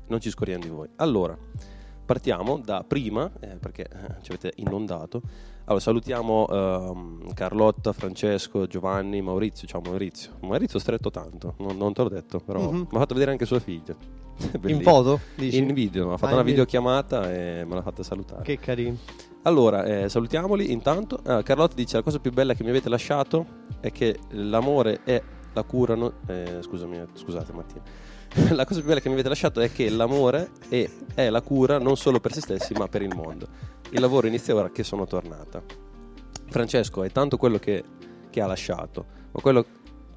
non 0.08 0.22
ci 0.22 0.30
scorriamo 0.30 0.64
di 0.64 0.70
voi. 0.70 0.88
Allora, 0.96 1.38
partiamo 2.06 2.60
da 2.64 2.86
prima, 2.88 3.30
eh, 3.42 3.58
perché 3.58 3.82
eh, 3.84 4.22
ci 4.22 4.32
avete 4.32 4.54
inondato. 4.56 5.22
Allora, 5.66 5.82
salutiamo 5.84 6.48
ehm, 6.48 7.34
Carlotta, 7.34 7.92
Francesco, 7.92 8.68
Giovanni, 8.68 9.22
Maurizio. 9.22 9.68
Ciao 9.68 9.82
Maurizio. 9.84 10.32
Maurizio 10.44 10.80
stretto 10.80 11.12
tanto, 11.12 11.56
non, 11.58 11.76
non 11.76 11.92
te 11.92 12.04
l'ho 12.04 12.10
detto, 12.10 12.40
però 12.40 12.72
Mhm. 12.72 12.78
mi 12.78 12.96
ha 12.96 13.00
fatto 13.00 13.14
vedere 13.16 13.32
anche 13.32 13.46
sua 13.46 13.60
figlia. 13.60 13.94
In 14.68 14.82
foto? 14.82 15.20
Dici? 15.36 15.58
In 15.58 15.74
video, 15.74 16.14
ha 16.14 16.18
fatto 16.18 16.32
Ah, 16.32 16.36
una 16.36 16.44
videochiamata 16.44 17.30
e 17.34 17.66
me 17.66 17.76
l'ha 17.76 17.82
fatta 17.82 18.02
salutare. 18.02 18.44
Che 18.44 18.58
carino. 18.60 18.96
Allora, 19.42 19.84
eh, 19.84 20.08
salutiamoli 20.08 20.72
intanto. 20.72 21.20
Ah, 21.26 21.44
Carlotta 21.44 21.76
dice: 21.76 21.98
La 21.98 22.02
cosa 22.04 22.20
più 22.20 22.32
bella 22.32 22.54
che 22.54 22.64
mi 22.64 22.70
avete 22.70 22.88
lasciato 22.88 23.46
è 23.82 23.92
che 23.92 24.18
l'amore 24.30 25.02
è 25.04 25.22
cura. 25.64 25.96
no- 25.96 26.14
eh, 26.28 26.60
scusami, 26.62 27.04
scusate, 27.14 27.54
Mattia. 27.54 27.82
La 28.54 28.66
cosa 28.66 28.80
più 28.80 28.90
bella 28.90 29.00
che 29.00 29.08
mi 29.08 29.16
avete 29.16 29.30
lasciato 29.30 29.60
è 29.60 29.72
che 29.72 29.90
l'amore 29.90 30.52
è, 30.70 30.88
è 31.16 31.30
la 31.30 31.42
cura 31.42 31.80
non 31.80 31.98
solo 31.98 32.20
per 32.20 32.34
se 32.34 32.42
stessi, 32.42 32.74
ma 32.74 32.88
per 32.88 33.02
il 33.02 33.14
mondo. 33.16 33.48
Il 33.90 34.00
lavoro 34.00 34.28
inizia 34.28 34.56
ora 34.56 34.70
che 34.70 34.84
sono 34.84 35.06
tornata. 35.06 35.64
Francesco 36.48 37.04
è 37.04 37.12
tanto 37.12 37.38
quello 37.38 37.58
che, 37.58 37.84
che 38.30 38.42
ha 38.42 38.46
lasciato, 38.46 39.06
ma 39.32 39.42
quello 39.42 39.66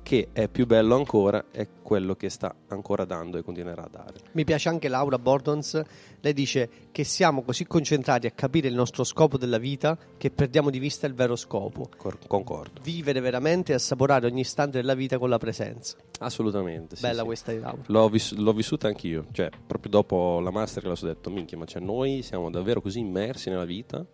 che 0.02 0.28
è 0.32 0.48
più 0.48 0.66
bello 0.66 0.96
ancora 0.96 1.46
è 1.50 1.66
quello 1.82 2.14
che 2.14 2.28
sta 2.28 2.54
ancora 2.68 3.04
dando 3.04 3.38
e 3.38 3.42
continuerà 3.42 3.84
a 3.84 3.88
dare. 3.88 4.14
Mi 4.32 4.44
piace 4.44 4.68
anche 4.68 4.88
Laura 4.88 5.18
Bordons. 5.18 5.80
Lei 6.20 6.32
dice 6.32 6.68
che 6.90 7.04
siamo 7.04 7.42
così 7.42 7.66
concentrati 7.66 8.26
a 8.26 8.30
capire 8.30 8.68
il 8.68 8.74
nostro 8.74 9.04
scopo 9.04 9.38
della 9.38 9.58
vita 9.58 9.96
che 10.16 10.30
perdiamo 10.30 10.70
di 10.70 10.78
vista 10.78 11.06
il 11.06 11.14
vero 11.14 11.36
scopo. 11.36 11.88
Cor- 11.96 12.26
concordo. 12.26 12.80
Vivere 12.82 13.20
veramente 13.20 13.72
e 13.72 13.74
assaporare 13.76 14.26
ogni 14.26 14.40
istante 14.40 14.78
della 14.78 14.94
vita 14.94 15.18
con 15.18 15.28
la 15.28 15.38
presenza. 15.38 15.96
Assolutamente. 16.18 16.96
sì, 16.96 17.02
Bella 17.02 17.20
sì. 17.20 17.26
questa 17.26 17.52
di 17.52 17.58
Laura. 17.58 17.82
L'ho, 17.86 18.08
vis- 18.08 18.34
l'ho 18.34 18.52
vissuta 18.52 18.88
anch'io, 18.88 19.26
cioè 19.32 19.50
proprio 19.66 19.90
dopo 19.90 20.40
la 20.40 20.50
masterclass 20.50 21.02
ho 21.02 21.06
detto 21.06 21.30
minchia 21.30 21.56
ma 21.56 21.64
cioè, 21.64 21.80
noi 21.80 22.22
siamo 22.22 22.50
davvero 22.50 22.80
così 22.80 22.98
immersi 22.98 23.50
nella 23.50 23.64
vita 23.64 24.04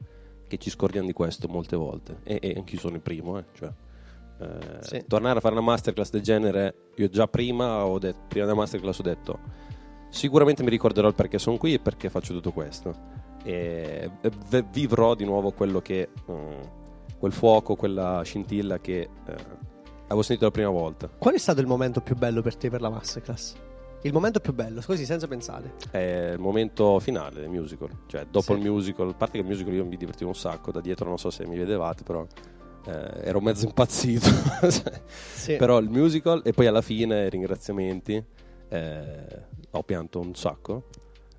che 0.47 0.57
ci 0.57 0.71
scordiamo 0.71 1.07
di 1.07 1.13
questo 1.13 1.47
molte 1.49 1.77
volte 1.77 2.21
e, 2.25 2.39
e 2.41 2.55
anch'io 2.57 2.79
sono 2.79 2.97
il 2.97 3.03
primo, 3.03 3.39
eh, 3.39 3.45
cioè, 3.55 3.71
eh, 4.41 4.79
Sì. 4.81 5.05
tornare 5.07 5.39
a 5.39 5.41
fare 5.41 5.55
una 5.55 5.63
masterclass 5.65 6.11
del 6.11 6.23
genere, 6.23 6.75
io 6.97 7.09
già 7.09 7.27
prima, 7.27 7.85
ho 7.85 7.99
detto, 7.99 8.21
prima 8.29 8.47
della 8.47 8.57
masterclass 8.59 8.99
ho 8.99 9.03
detto 9.03 9.39
sicuramente 10.11 10.63
mi 10.63 10.71
ricorderò 10.71 11.07
il 11.09 11.15
perché 11.15 11.39
sono 11.39 11.57
qui 11.59 11.75
e 11.75 11.79
perché 11.81 12.09
faccio 12.09 12.33
tutto 12.33 12.51
questo 12.53 12.95
e 13.45 14.11
v- 14.49 14.65
vivrò 14.73 15.15
di 15.15 15.25
nuovo 15.25 15.51
quello 15.53 15.81
che, 15.81 16.09
mm, 16.31 16.61
quel 17.19 17.33
fuoco, 17.33 17.77
quella 17.77 18.23
scintilla 18.23 18.79
che 18.79 19.01
eh, 19.27 19.35
avevo 20.07 20.23
sentito 20.23 20.47
la 20.47 20.51
prima 20.51 20.71
volta. 20.71 21.09
Qual 21.09 21.35
è 21.35 21.39
stato 21.39 21.61
il 21.61 21.67
momento 21.67 22.01
più 22.01 22.17
bello 22.17 22.41
per 22.43 22.57
te 22.57 22.71
per 22.71 22.81
la 22.81 22.89
masterclass? 22.91 23.55
Il 24.03 24.13
momento 24.13 24.39
più 24.41 24.55
bello, 24.55 24.81
così 24.87 25.05
senza 25.05 25.27
pensare. 25.27 25.75
È 25.91 25.99
il 26.33 26.39
momento 26.39 27.01
finale 27.01 27.41
del 27.41 27.49
musical. 27.49 27.89
Cioè, 28.07 28.27
dopo 28.31 28.53
Sì. 28.55 28.61
il 28.61 28.71
musical, 28.71 29.09
a 29.09 29.13
parte 29.15 29.33
che 29.39 29.41
il 29.41 29.47
musical 29.47 29.75
io 29.75 29.85
mi 29.85 29.97
divertivo 29.97 30.31
un 30.31 30.37
sacco, 30.37 30.71
da 30.71 30.81
dietro 30.81 31.09
non 31.09 31.19
so 31.19 31.31
se 31.31 31.45
mi 31.47 31.59
vedevate, 31.59 32.05
però 32.05 32.25
eh, 32.89 33.21
ero 33.29 33.41
mezzo 33.41 33.65
impazzito. 33.67 34.29
Sì. 35.39 35.57
Però 35.57 35.79
il 35.79 35.89
musical 35.89 36.43
e 36.45 36.53
poi 36.53 36.67
alla 36.67 36.83
fine 36.83 37.29
ringraziamenti. 37.31 38.23
eh, 38.69 39.47
ho 39.71 39.83
pianto 39.83 40.21
un 40.21 40.35
sacco. 40.35 40.89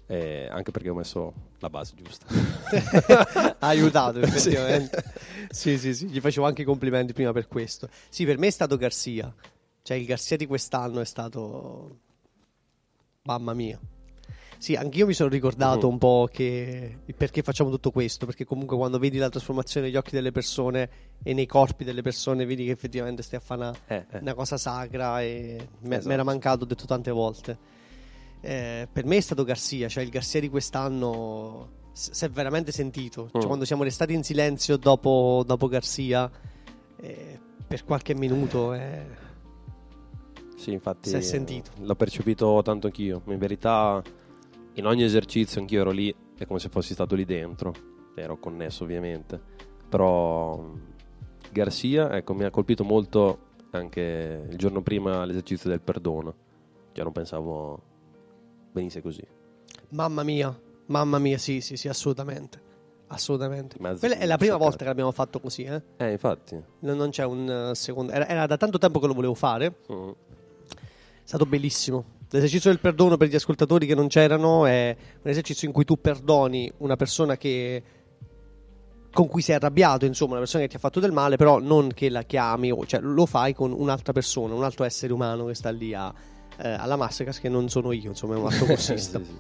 eh, 0.07 0.47
anche 0.49 0.71
perché 0.71 0.89
ho 0.89 0.95
messo 0.95 1.33
la 1.59 1.69
base 1.69 1.93
giusta. 1.95 2.25
ha 3.59 3.67
aiutato 3.67 4.19
effettivamente. 4.21 5.03
sì, 5.49 5.77
sì, 5.77 5.93
sì, 5.93 6.07
gli 6.07 6.19
facevo 6.19 6.47
anche 6.47 6.63
i 6.63 6.65
complimenti 6.65 7.13
prima 7.13 7.31
per 7.33 7.47
questo. 7.47 7.87
Sì, 8.09 8.25
per 8.25 8.39
me 8.39 8.47
è 8.47 8.51
stato 8.51 8.77
Garcia. 8.77 9.31
Cioè 9.83 9.97
il 9.97 10.05
Garcia 10.05 10.35
di 10.37 10.47
quest'anno 10.47 11.01
è 11.01 11.05
stato 11.05 11.97
mamma 13.23 13.53
mia. 13.53 13.79
Sì, 14.60 14.76
anch'io 14.76 15.05
mi 15.05 15.14
sono 15.14 15.30
ricordato 15.30 15.88
Mhm. 15.88 15.93
un 15.93 15.97
po' 15.99 16.28
che 16.30 16.97
perché 17.16 17.41
facciamo 17.43 17.70
tutto 17.70 17.91
questo, 17.91 18.26
perché 18.26 18.43
comunque 18.43 18.76
quando 18.76 18.99
vedi 18.99 19.18
la 19.18 19.30
trasformazione 19.30 19.88
negli 19.88 19.95
occhi 19.95 20.12
delle 20.12 20.32
persone 20.34 20.89
e 21.24 21.34
nei 21.34 21.45
corpi 21.45 21.86
delle 21.86 22.01
persone, 22.01 22.45
vedi 22.45 22.66
che 22.66 22.72
effettivamente 22.72 23.24
stai 23.24 23.39
a 23.39 23.41
fare 23.41 23.62
una, 23.62 23.74
Eh, 23.88 24.05
eh. 24.12 24.18
una 24.18 24.34
cosa 24.34 24.57
sacra 24.57 25.22
e 25.22 25.66
mi 25.80 25.95
Esatto. 25.95 26.12
era 26.14 26.24
mancato, 26.24 26.64
ho 26.64 26.68
detto 26.68 26.86
tante 26.86 27.10
volte. 27.10 27.57
Eh, 28.41 28.88
per 28.91 29.05
me 29.05 29.16
è 29.16 29.22
stato 29.22 29.45
Garcia, 29.45 29.88
cioè 29.88 30.03
il 30.03 30.10
Garcia 30.10 30.39
di 30.41 30.49
quest'anno 30.49 31.70
s- 31.93 32.12
si 32.12 32.26
è 32.26 32.30
veramente 32.30 32.74
sentito. 32.74 33.30
Cioè, 33.32 33.43
Mm. 33.43 33.47
quando 33.47 33.64
siamo 33.64 33.84
restati 33.84 34.14
in 34.14 34.24
silenzio 34.24 34.76
dopo, 34.76 35.41
dopo 35.47 35.68
Garcia, 35.68 36.30
eh, 36.97 37.39
per 37.66 37.86
qualche 37.86 38.14
minuto, 38.14 38.74
eh, 38.74 39.05
Sì, 40.57 40.74
infatti 40.74 41.07
Si 41.07 41.16
è 41.16 41.22
sentito. 41.22 41.72
l'ho 41.78 41.95
percepito 41.95 42.60
tanto 42.62 42.88
anch'io. 42.88 43.22
In 43.28 43.38
verità, 43.38 44.03
in 44.74 44.86
ogni 44.86 45.03
esercizio 45.03 45.61
anch'io 45.61 45.82
ero 45.82 45.91
lì, 45.91 46.13
è 46.38 46.45
come 46.45 46.59
se 46.59 46.70
fossi 46.70 46.93
stato 46.93 47.15
lì 47.15 47.26
dentro. 47.26 47.74
Ero 48.15 48.38
connesso 48.38 48.84
ovviamente. 48.84 49.39
Però 49.88 50.72
Garcia, 51.51 52.15
ecco, 52.15 52.34
mi 52.34 52.43
ha 52.43 52.49
colpito 52.49 52.84
molto 52.84 53.47
anche 53.72 54.47
il 54.49 54.57
giorno 54.57 54.82
prima 54.82 55.26
l'esercizio 55.26 55.70
del 55.70 55.82
perdono. 55.82 56.47
Cioè 56.91 57.03
non 57.03 57.13
pensavo 57.13 57.82
venisse 58.72 59.01
così. 59.01 59.26
mamma 59.89 60.24
mia, 60.24 60.57
mamma 60.88 61.20
mia, 61.20 61.38
sì, 61.38 61.61
sì, 61.61 61.76
sì, 61.76 61.88
assolutamente. 61.88 62.67
Assolutamente. 63.07 63.78
Mezzo 63.80 63.99
Quella 63.99 64.17
è 64.17 64.26
la 64.26 64.38
prima 64.38 64.57
volta 64.57 64.78
che 64.78 64.86
l'abbiamo 64.86 65.11
fatto 65.11 65.39
così, 65.39 65.63
eh? 65.63 65.82
Eh, 65.97 66.11
infatti. 66.11 66.61
Non, 66.82 66.95
non 66.95 67.09
c'è 67.09 67.26
un 67.26 67.70
eh, 67.72 67.76
secondo. 67.76 68.11
Era, 68.11 68.28
era 68.28 68.45
da 68.45 68.57
tanto 68.57 68.78
tempo 68.78 68.99
che 68.99 69.07
lo 69.07 69.13
volevo 69.13 69.34
fare. 69.34 69.78
Mm. 69.91 70.09
È 70.09 70.15
stato 71.24 71.45
bellissimo. 71.47 72.17
L'esercizio 72.32 72.69
del 72.69 72.80
perdono 72.80 73.17
per 73.17 73.27
gli 73.27 73.36
ascoltatori 73.36 73.88
che 73.88 73.95
non 73.95 74.07
c'erano 74.07 74.65
è 74.65 74.95
un 75.23 75.30
esercizio 75.30 75.67
in 75.67 75.73
cui 75.73 75.84
tu 75.84 75.99
perdoni 75.99 76.71
una 76.77 76.95
persona 76.95 77.38
che 77.38 77.84
con 79.11 79.27
cui 79.27 79.41
sei 79.41 79.55
arrabbiato, 79.55 80.05
insomma, 80.05 80.32
una 80.32 80.41
persona 80.41 80.63
che 80.63 80.69
ti 80.69 80.75
ha 80.75 80.80
fatto 80.80 80.99
del 80.99 81.11
male, 81.11 81.36
però 81.36 81.59
non 81.59 81.91
che 81.93 82.09
la 82.09 82.21
chiami, 82.21 82.71
o, 82.71 82.86
cioè 82.86 82.99
lo 83.01 83.25
fai 83.25 83.53
con 83.53 83.71
un'altra 83.71 84.13
persona, 84.13 84.53
un 84.53 84.63
altro 84.63 84.86
essere 84.86 85.11
umano 85.11 85.45
che 85.45 85.55
sta 85.55 85.71
lì 85.71 85.93
a, 85.95 86.13
eh, 86.57 86.69
alla 86.69 86.95
Masterclass, 86.95 87.39
che 87.39 87.49
non 87.49 87.69
sono 87.69 87.91
io, 87.91 88.09
insomma, 88.09 88.36
è 88.36 88.38
un 88.38 88.45
altro 88.45 88.65
corsista. 88.67 89.17
Sì, 89.17 89.25
sì. 89.25 89.38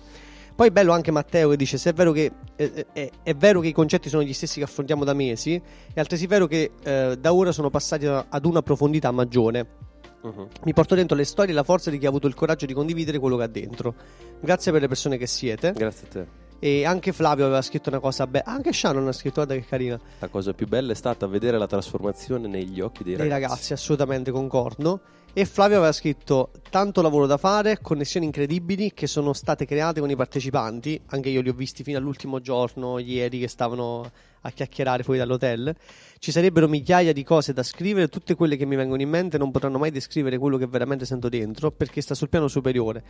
Poi 0.55 0.67
è 0.67 0.71
bello 0.71 0.91
anche 0.91 1.11
Matteo 1.11 1.49
che 1.49 1.55
dice: 1.55 1.77
Se 1.77 1.91
è 1.91 1.93
vero 1.93 2.11
che, 2.11 2.31
eh, 2.55 2.85
eh, 2.91 3.11
è 3.23 3.33
vero 3.35 3.61
che 3.61 3.67
i 3.67 3.71
concetti 3.71 4.09
sono 4.09 4.23
gli 4.23 4.33
stessi 4.33 4.57
che 4.57 4.65
affrontiamo 4.65 5.05
da 5.05 5.13
mesi, 5.13 5.61
è 5.93 5.99
altresì 5.99 6.25
vero 6.25 6.47
che 6.47 6.71
eh, 6.83 7.15
da 7.17 7.33
ora 7.33 7.51
sono 7.51 7.69
passati 7.69 8.05
ad 8.05 8.45
una 8.45 8.61
profondità 8.61 9.11
maggiore. 9.11 9.88
Mhm. 10.21 10.47
Mi 10.65 10.73
porto 10.73 10.95
dentro 10.95 11.15
le 11.15 11.23
storie 11.23 11.51
e 11.51 11.55
la 11.55 11.63
forza 11.63 11.89
di 11.89 11.97
chi 11.97 12.05
ha 12.05 12.09
avuto 12.09 12.27
il 12.27 12.33
coraggio 12.35 12.65
di 12.65 12.73
condividere 12.73 13.19
quello 13.19 13.37
che 13.37 13.43
ha 13.43 13.47
dentro. 13.47 13.93
Grazie 14.41 14.71
per 14.71 14.81
le 14.81 14.87
persone 14.87 15.17
che 15.17 15.27
siete. 15.27 15.71
Grazie 15.73 16.07
a 16.07 16.11
te. 16.11 16.27
E 16.61 16.83
anche 16.85 17.13
Flavio 17.13 17.45
aveva 17.45 17.61
scritto 17.61 17.87
una 17.89 17.99
cosa 17.99 18.27
bella. 18.27 18.43
Anche 18.45 18.73
Shannon 18.73 19.07
ha 19.07 19.13
scritto, 19.13 19.35
guarda 19.35 19.53
che 19.55 19.65
carina. 19.65 19.97
La 20.19 20.27
cosa 20.27 20.53
più 20.53 20.67
bella 20.67 20.91
è 20.91 20.95
stata 20.95 21.25
vedere 21.25 21.57
la 21.57 21.67
trasformazione 21.67 22.47
negli 22.49 22.81
occhi 22.81 23.03
dei 23.05 23.15
Dei 23.15 23.29
ragazzi. 23.29 23.43
ragazzi, 23.51 23.73
assolutamente 23.73 24.31
concordo. 24.31 24.99
E 25.31 25.45
Flavio 25.45 25.77
aveva 25.77 25.91
scritto 25.91 26.51
tanto 26.69 27.01
lavoro 27.01 27.25
da 27.27 27.37
fare, 27.37 27.79
connessioni 27.81 28.25
incredibili 28.25 28.91
che 28.93 29.07
sono 29.07 29.31
state 29.33 29.65
create 29.65 29.99
con 29.99 30.09
i 30.09 30.15
partecipanti. 30.15 30.99
Anche 31.07 31.29
io 31.29 31.41
li 31.41 31.49
ho 31.49 31.53
visti 31.53 31.83
fino 31.83 31.97
all'ultimo 31.97 32.41
giorno, 32.41 32.97
ieri, 32.97 33.39
che 33.39 33.47
stavano 33.47 34.09
a 34.41 34.51
chiacchierare 34.51 35.03
fuori 35.03 35.19
dall'hotel. 35.19 35.73
Ci 36.17 36.31
sarebbero 36.31 36.67
migliaia 36.67 37.13
di 37.13 37.23
cose 37.23 37.53
da 37.53 37.63
scrivere, 37.63 38.07
tutte 38.07 38.35
quelle 38.35 38.57
che 38.57 38.65
mi 38.65 38.75
vengono 38.75 39.01
in 39.01 39.09
mente 39.09 39.37
non 39.37 39.51
potranno 39.51 39.77
mai 39.77 39.91
descrivere 39.91 40.37
quello 40.37 40.57
che 40.57 40.65
veramente 40.65 41.05
sento 41.05 41.29
dentro, 41.29 41.71
perché 41.71 42.01
sta 42.01 42.15
sul 42.15 42.29
piano 42.29 42.47
superiore. 42.47 43.03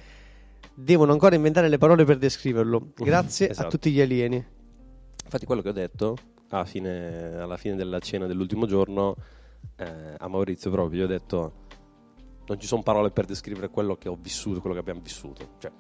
Devono 0.73 1.13
ancora 1.13 1.35
inventare 1.35 1.69
le 1.69 1.77
parole 1.77 2.03
per 2.03 2.17
descriverlo. 2.17 2.91
Grazie 2.99 3.47
a 3.47 3.51
Esatto. 3.51 3.69
tutti 3.69 3.91
gli 3.91 4.01
alieni. 4.01 4.43
Infatti, 5.23 5.45
quello 5.45 5.61
che 5.61 5.69
ho 5.69 5.73
detto 5.73 6.17
a 6.49 6.65
fine- 6.65 7.37
alla 7.37 7.57
fine 7.57 7.75
della 7.75 7.99
cena 7.99 8.27
dell'ultimo 8.27 8.65
giorno 8.65 9.15
eh, 9.77 10.15
a 10.17 10.27
Maurizio 10.27 10.69
proprio, 10.69 10.99
gli 10.99 11.03
ho 11.03 11.07
detto: 11.07 11.53
Non 12.49 12.59
ci 12.59 12.65
sono 12.65 12.81
parole 12.81 13.11
per 13.11 13.25
descrivere 13.25 13.69
quello 13.69 13.95
che 13.95 14.09
ho 14.09 14.17
vissuto, 14.19 14.59
quello 14.59 14.73
che 14.73 14.81
abbiamo 14.81 15.01
vissuto. 15.03 15.49
Cioè, 15.59 15.71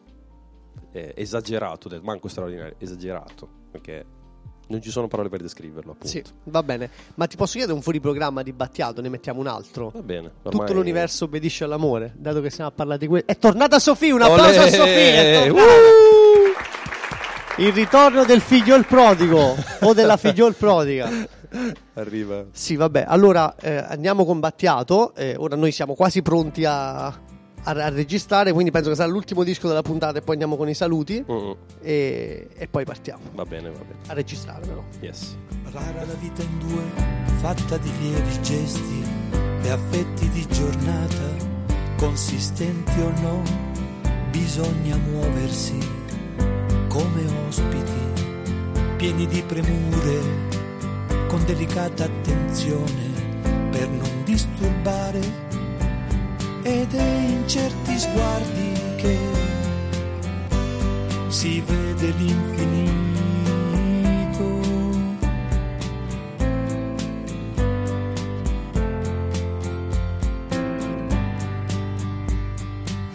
è 0.91 1.13
esagerato, 1.15 1.89
manco 2.03 2.27
straordinario, 2.27 2.75
esagerato. 2.77 3.49
Perché 3.71 4.05
non 4.67 4.79
ci 4.79 4.91
sono 4.91 5.07
parole 5.07 5.29
per 5.29 5.41
descriverlo, 5.41 5.93
appunto. 5.93 6.07
Sì, 6.07 6.23
va 6.43 6.61
bene. 6.61 6.91
Ma 7.15 7.25
ti 7.25 7.37
posso 7.37 7.53
chiedere 7.53 7.73
un 7.73 7.81
fuori 7.81 7.99
programma 7.99 8.43
di 8.43 8.53
Battiato? 8.53 9.01
Ne 9.01 9.09
mettiamo 9.09 9.39
un 9.39 9.47
altro? 9.47 9.89
Va 9.89 10.03
bene. 10.03 10.31
Tutto 10.43 10.57
ormai- 10.57 10.73
l'universo 10.75 11.25
obbedisce 11.25 11.63
all'amore, 11.63 12.13
dato 12.15 12.39
che 12.39 12.51
stiamo 12.51 12.69
a 12.69 12.73
parlare 12.73 12.99
di 12.99 13.07
questo. 13.07 13.31
È 13.31 13.37
tornata 13.37 13.79
Sofì, 13.79 14.11
un 14.11 14.21
applauso 14.21 14.59
Olè! 14.59 14.67
a 14.67 14.71
Sofì. 14.71 14.89
è 14.89 15.43
tornata. 15.47 16.18
Il 17.59 17.73
ritorno 17.73 18.23
del 18.23 18.39
figliol 18.41 18.85
prodigo 18.85 19.55
o 19.81 19.93
della 19.93 20.15
figliol 20.17 20.55
prodiga. 20.55 21.09
Arriva. 21.95 22.45
Sì, 22.51 22.75
vabbè, 22.75 23.03
allora 23.07 23.55
eh, 23.59 23.75
andiamo 23.75 24.23
con 24.25 24.39
Battiato. 24.39 25.13
eh, 25.15 25.35
ora 25.37 25.55
noi 25.55 25.71
siamo 25.71 25.93
quasi 25.93 26.21
pronti 26.21 26.63
a, 26.63 27.05
a- 27.07 27.15
a 27.63 27.89
registrare, 27.89 28.53
quindi 28.53 28.71
penso 28.71 28.89
che 28.89 28.95
sarà 28.95 29.09
l'ultimo 29.09 29.43
disco 29.43 29.67
della 29.67 29.81
puntata 29.81 30.19
e 30.19 30.21
poi 30.21 30.33
andiamo 30.35 30.55
con 30.55 30.69
i 30.69 30.73
saluti 30.73 31.21
Mm, 31.29 31.51
e, 31.81 32.47
e 32.55 32.67
poi 32.67 32.85
partiamo 32.85 33.23
va 33.33 33.43
bene, 33.43 33.69
va 33.69 33.79
bene. 33.79 33.99
a 34.07 34.13
registrare 34.13 34.61
però. 34.65 34.81
Yes. 35.01 35.35
Rara 35.71 36.05
la 36.05 36.13
vita 36.19 36.41
in 36.41 36.59
due, 36.59 36.81
fatta 37.39 37.77
di 37.77 37.91
lievi 37.99 38.41
gesti 38.41 39.03
e 39.63 39.69
affetti 39.69 40.29
di 40.29 40.47
giornata, 40.47 41.35
consistenti 41.97 42.99
o 43.01 43.11
no, 43.21 43.41
bisogna 44.31 44.95
muoversi 44.95 45.77
pieni 48.99 49.25
di 49.27 49.41
premure, 49.43 50.19
con 51.27 51.41
delicata 51.45 52.03
attenzione 52.03 53.07
per 53.71 53.87
non 53.87 54.23
disturbare 54.25 55.21
ed 56.63 56.93
è 56.93 57.17
in 57.29 57.47
certi 57.47 57.97
sguardi 57.97 58.73
che 58.97 59.17
si 61.29 61.61
vede 61.61 62.11
l'infinito. 62.17 62.97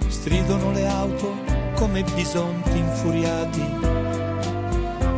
Stridono 0.09 0.73
le 0.73 0.87
auto 0.87 1.35
come 1.75 2.03
bisonti 2.15 2.79
infuriati, 2.79 3.94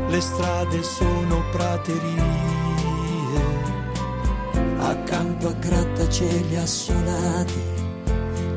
le 0.08 0.20
strade 0.20 0.82
sono 0.82 1.42
praterie. 1.50 2.54
accanto 4.78 5.48
a 5.48 5.52
grattacieli 5.52 6.56
assolati, 6.56 7.62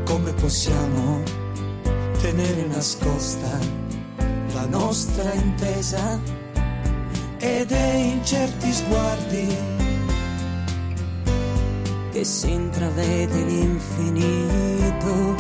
come 0.06 0.34
possiamo 0.34 1.22
tenere 2.22 2.66
nascosta 2.68 3.58
la 4.54 4.66
nostra 4.66 5.34
intesa? 5.34 6.20
Ed 7.42 7.72
è 7.72 7.94
in 7.94 8.26
certi 8.26 8.70
sguardi 8.70 9.48
Che 12.12 12.24
si 12.26 12.52
intravede 12.52 13.44
l'infinito, 13.46 15.36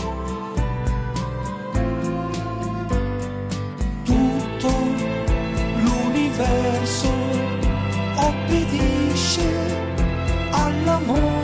all'amore. 10.99 11.38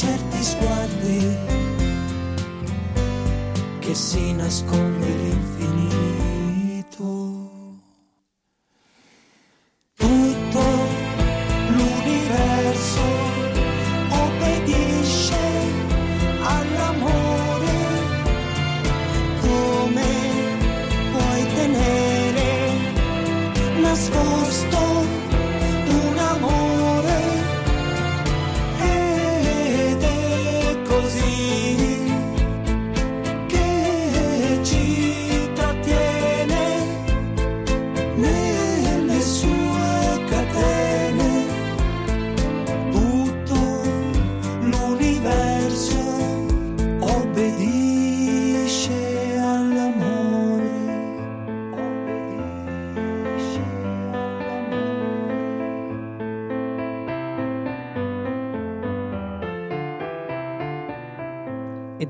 Certi 0.00 0.42
sguardi 0.42 1.36
che 3.80 3.94
si 3.94 4.32
nasconde 4.32 4.99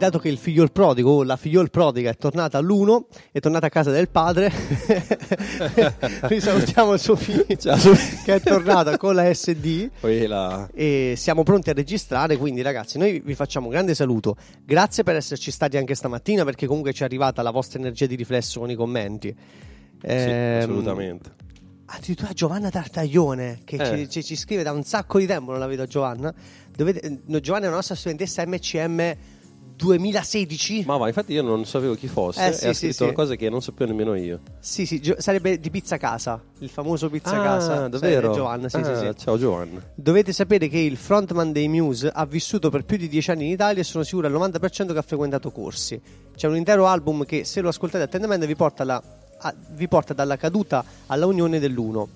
dato 0.01 0.19
che 0.19 0.29
il 0.29 0.39
figliol 0.39 0.73
prodigo 0.73 1.11
o 1.11 1.23
la 1.23 1.37
figliol 1.37 1.71
prodiga 1.71 2.11
è 2.11 2.17
tornata 2.17 2.57
all'uno, 2.59 3.07
è 3.31 3.39
tornata 3.39 3.67
a 3.67 3.69
casa 3.69 3.91
del 3.91 4.09
padre, 4.09 4.51
risalutiamo 6.23 6.95
il 6.95 6.99
suo 6.99 7.17
figlio 7.17 7.45
che 7.45 8.35
è 8.35 8.41
tornata 8.41 8.97
con 8.97 9.15
la 9.15 9.33
SD 9.33 9.91
la... 10.27 10.69
e 10.73 11.15
siamo 11.17 11.43
pronti 11.43 11.71
a 11.71 11.73
registrare. 11.73 12.37
Quindi, 12.37 12.63
ragazzi, 12.63 12.99
noi 12.99 13.21
vi 13.21 13.35
facciamo 13.35 13.67
un 13.67 13.73
grande 13.73 13.95
saluto. 13.95 14.37
Grazie 14.65 15.03
per 15.03 15.17
esserci 15.17 15.51
stati 15.51 15.77
anche 15.77 15.95
stamattina, 15.95 16.45
perché 16.45 16.67
comunque 16.67 16.93
ci 16.93 17.03
è 17.03 17.05
arrivata 17.05 17.43
la 17.43 17.51
vostra 17.51 17.79
energia 17.79 18.07
di 18.07 18.15
riflesso 18.17 18.61
con 18.61 18.71
i 18.71 18.75
commenti. 18.75 19.29
Sì, 20.01 20.07
Ehm, 20.07 20.59
assolutamente. 20.63 21.31
Addirittura 21.93 22.33
Giovanna 22.33 22.71
Tartaglione 22.71 23.61
che 23.65 23.77
Eh. 23.77 23.85
ci, 24.07 24.09
ci- 24.09 24.25
ci 24.25 24.37
scrive 24.37 24.63
da 24.63 24.73
un 24.73 24.85
sacco 24.85 25.19
di 25.19 25.27
tempo, 25.27 25.51
non 25.51 25.61
la 25.61 25.67
vedo 25.67 25.85
Giovanna. 25.87 26.33
Dovete, 26.75 27.01
eh, 27.01 27.41
Giovanna 27.41 27.65
è 27.65 27.69
una 27.69 27.77
nostra 27.77 27.95
studentessa 27.97 28.47
MCM 28.47 29.15
2016. 29.81 30.85
Ma 30.87 30.97
va, 30.97 31.07
infatti 31.09 31.33
io 31.33 31.43
non 31.43 31.65
sapevo 31.65 31.95
chi 31.95 32.07
fosse 32.07 32.47
Eh, 32.49 32.53
sì, 32.53 32.65
e 32.65 32.69
ha 32.69 32.73
sì, 32.73 32.79
scritto 32.79 32.95
sì. 32.95 33.03
una 33.05 33.13
cosa 33.13 33.35
che 33.35 33.49
non 33.49 33.63
sapevo 33.63 33.91
nemmeno 33.91 34.15
io. 34.15 34.41
Sì, 34.61 34.85
sì, 34.87 35.01
Gio- 35.01 35.17
sarebbe 35.19 35.59
di 35.59 35.71
Pizza 35.71 35.97
Casa, 35.97 36.41
il 36.59 36.69
famoso 36.69 37.09
Pizza 37.09 37.39
ah, 37.41 37.43
Casa. 37.43 37.89
davvero? 37.89 38.33
Giovanna, 38.33 38.69
sì, 38.69 38.83
sì, 38.83 38.91
Ah, 38.91 38.97
sì. 39.13 39.17
Ciao 39.17 39.39
Giovanna. 39.39 39.81
Dovete 39.95 40.33
sapere 40.33 40.69
che 40.69 40.79
il 40.79 40.97
frontman 40.97 41.53
dei 41.53 41.69
Muse 41.69 42.11
ha 42.13 42.25
vissuto 42.27 42.71
per 42.71 42.85
più 42.85 42.97
di 42.97 43.09
dieci 43.09 43.31
anni 43.31 43.47
in 43.47 43.53
Italia 43.53 43.81
e 43.81 43.85
sono 43.85 44.05
sicuro 44.05 44.27
al 44.27 44.33
90% 44.33 44.93
che 44.93 44.99
ha 44.99 45.03
frequentato 45.03 45.51
corsi. 45.51 46.01
C'è 46.37 46.47
un 46.47 46.57
intero 46.57 46.87
album 46.87 47.25
che, 47.25 47.45
se 47.45 47.61
lo 47.61 47.69
ascoltate 47.69 48.05
attentamente, 48.05 48.47
vi 48.47 48.55
porta, 48.57 48.83
alla- 48.83 49.03
a- 49.39 49.55
vi 49.71 49.89
porta 49.89 50.13
dalla 50.15 50.37
caduta 50.37 50.85
alla 51.07 51.27
unione 51.27 51.59
dell'uno. 51.59 52.09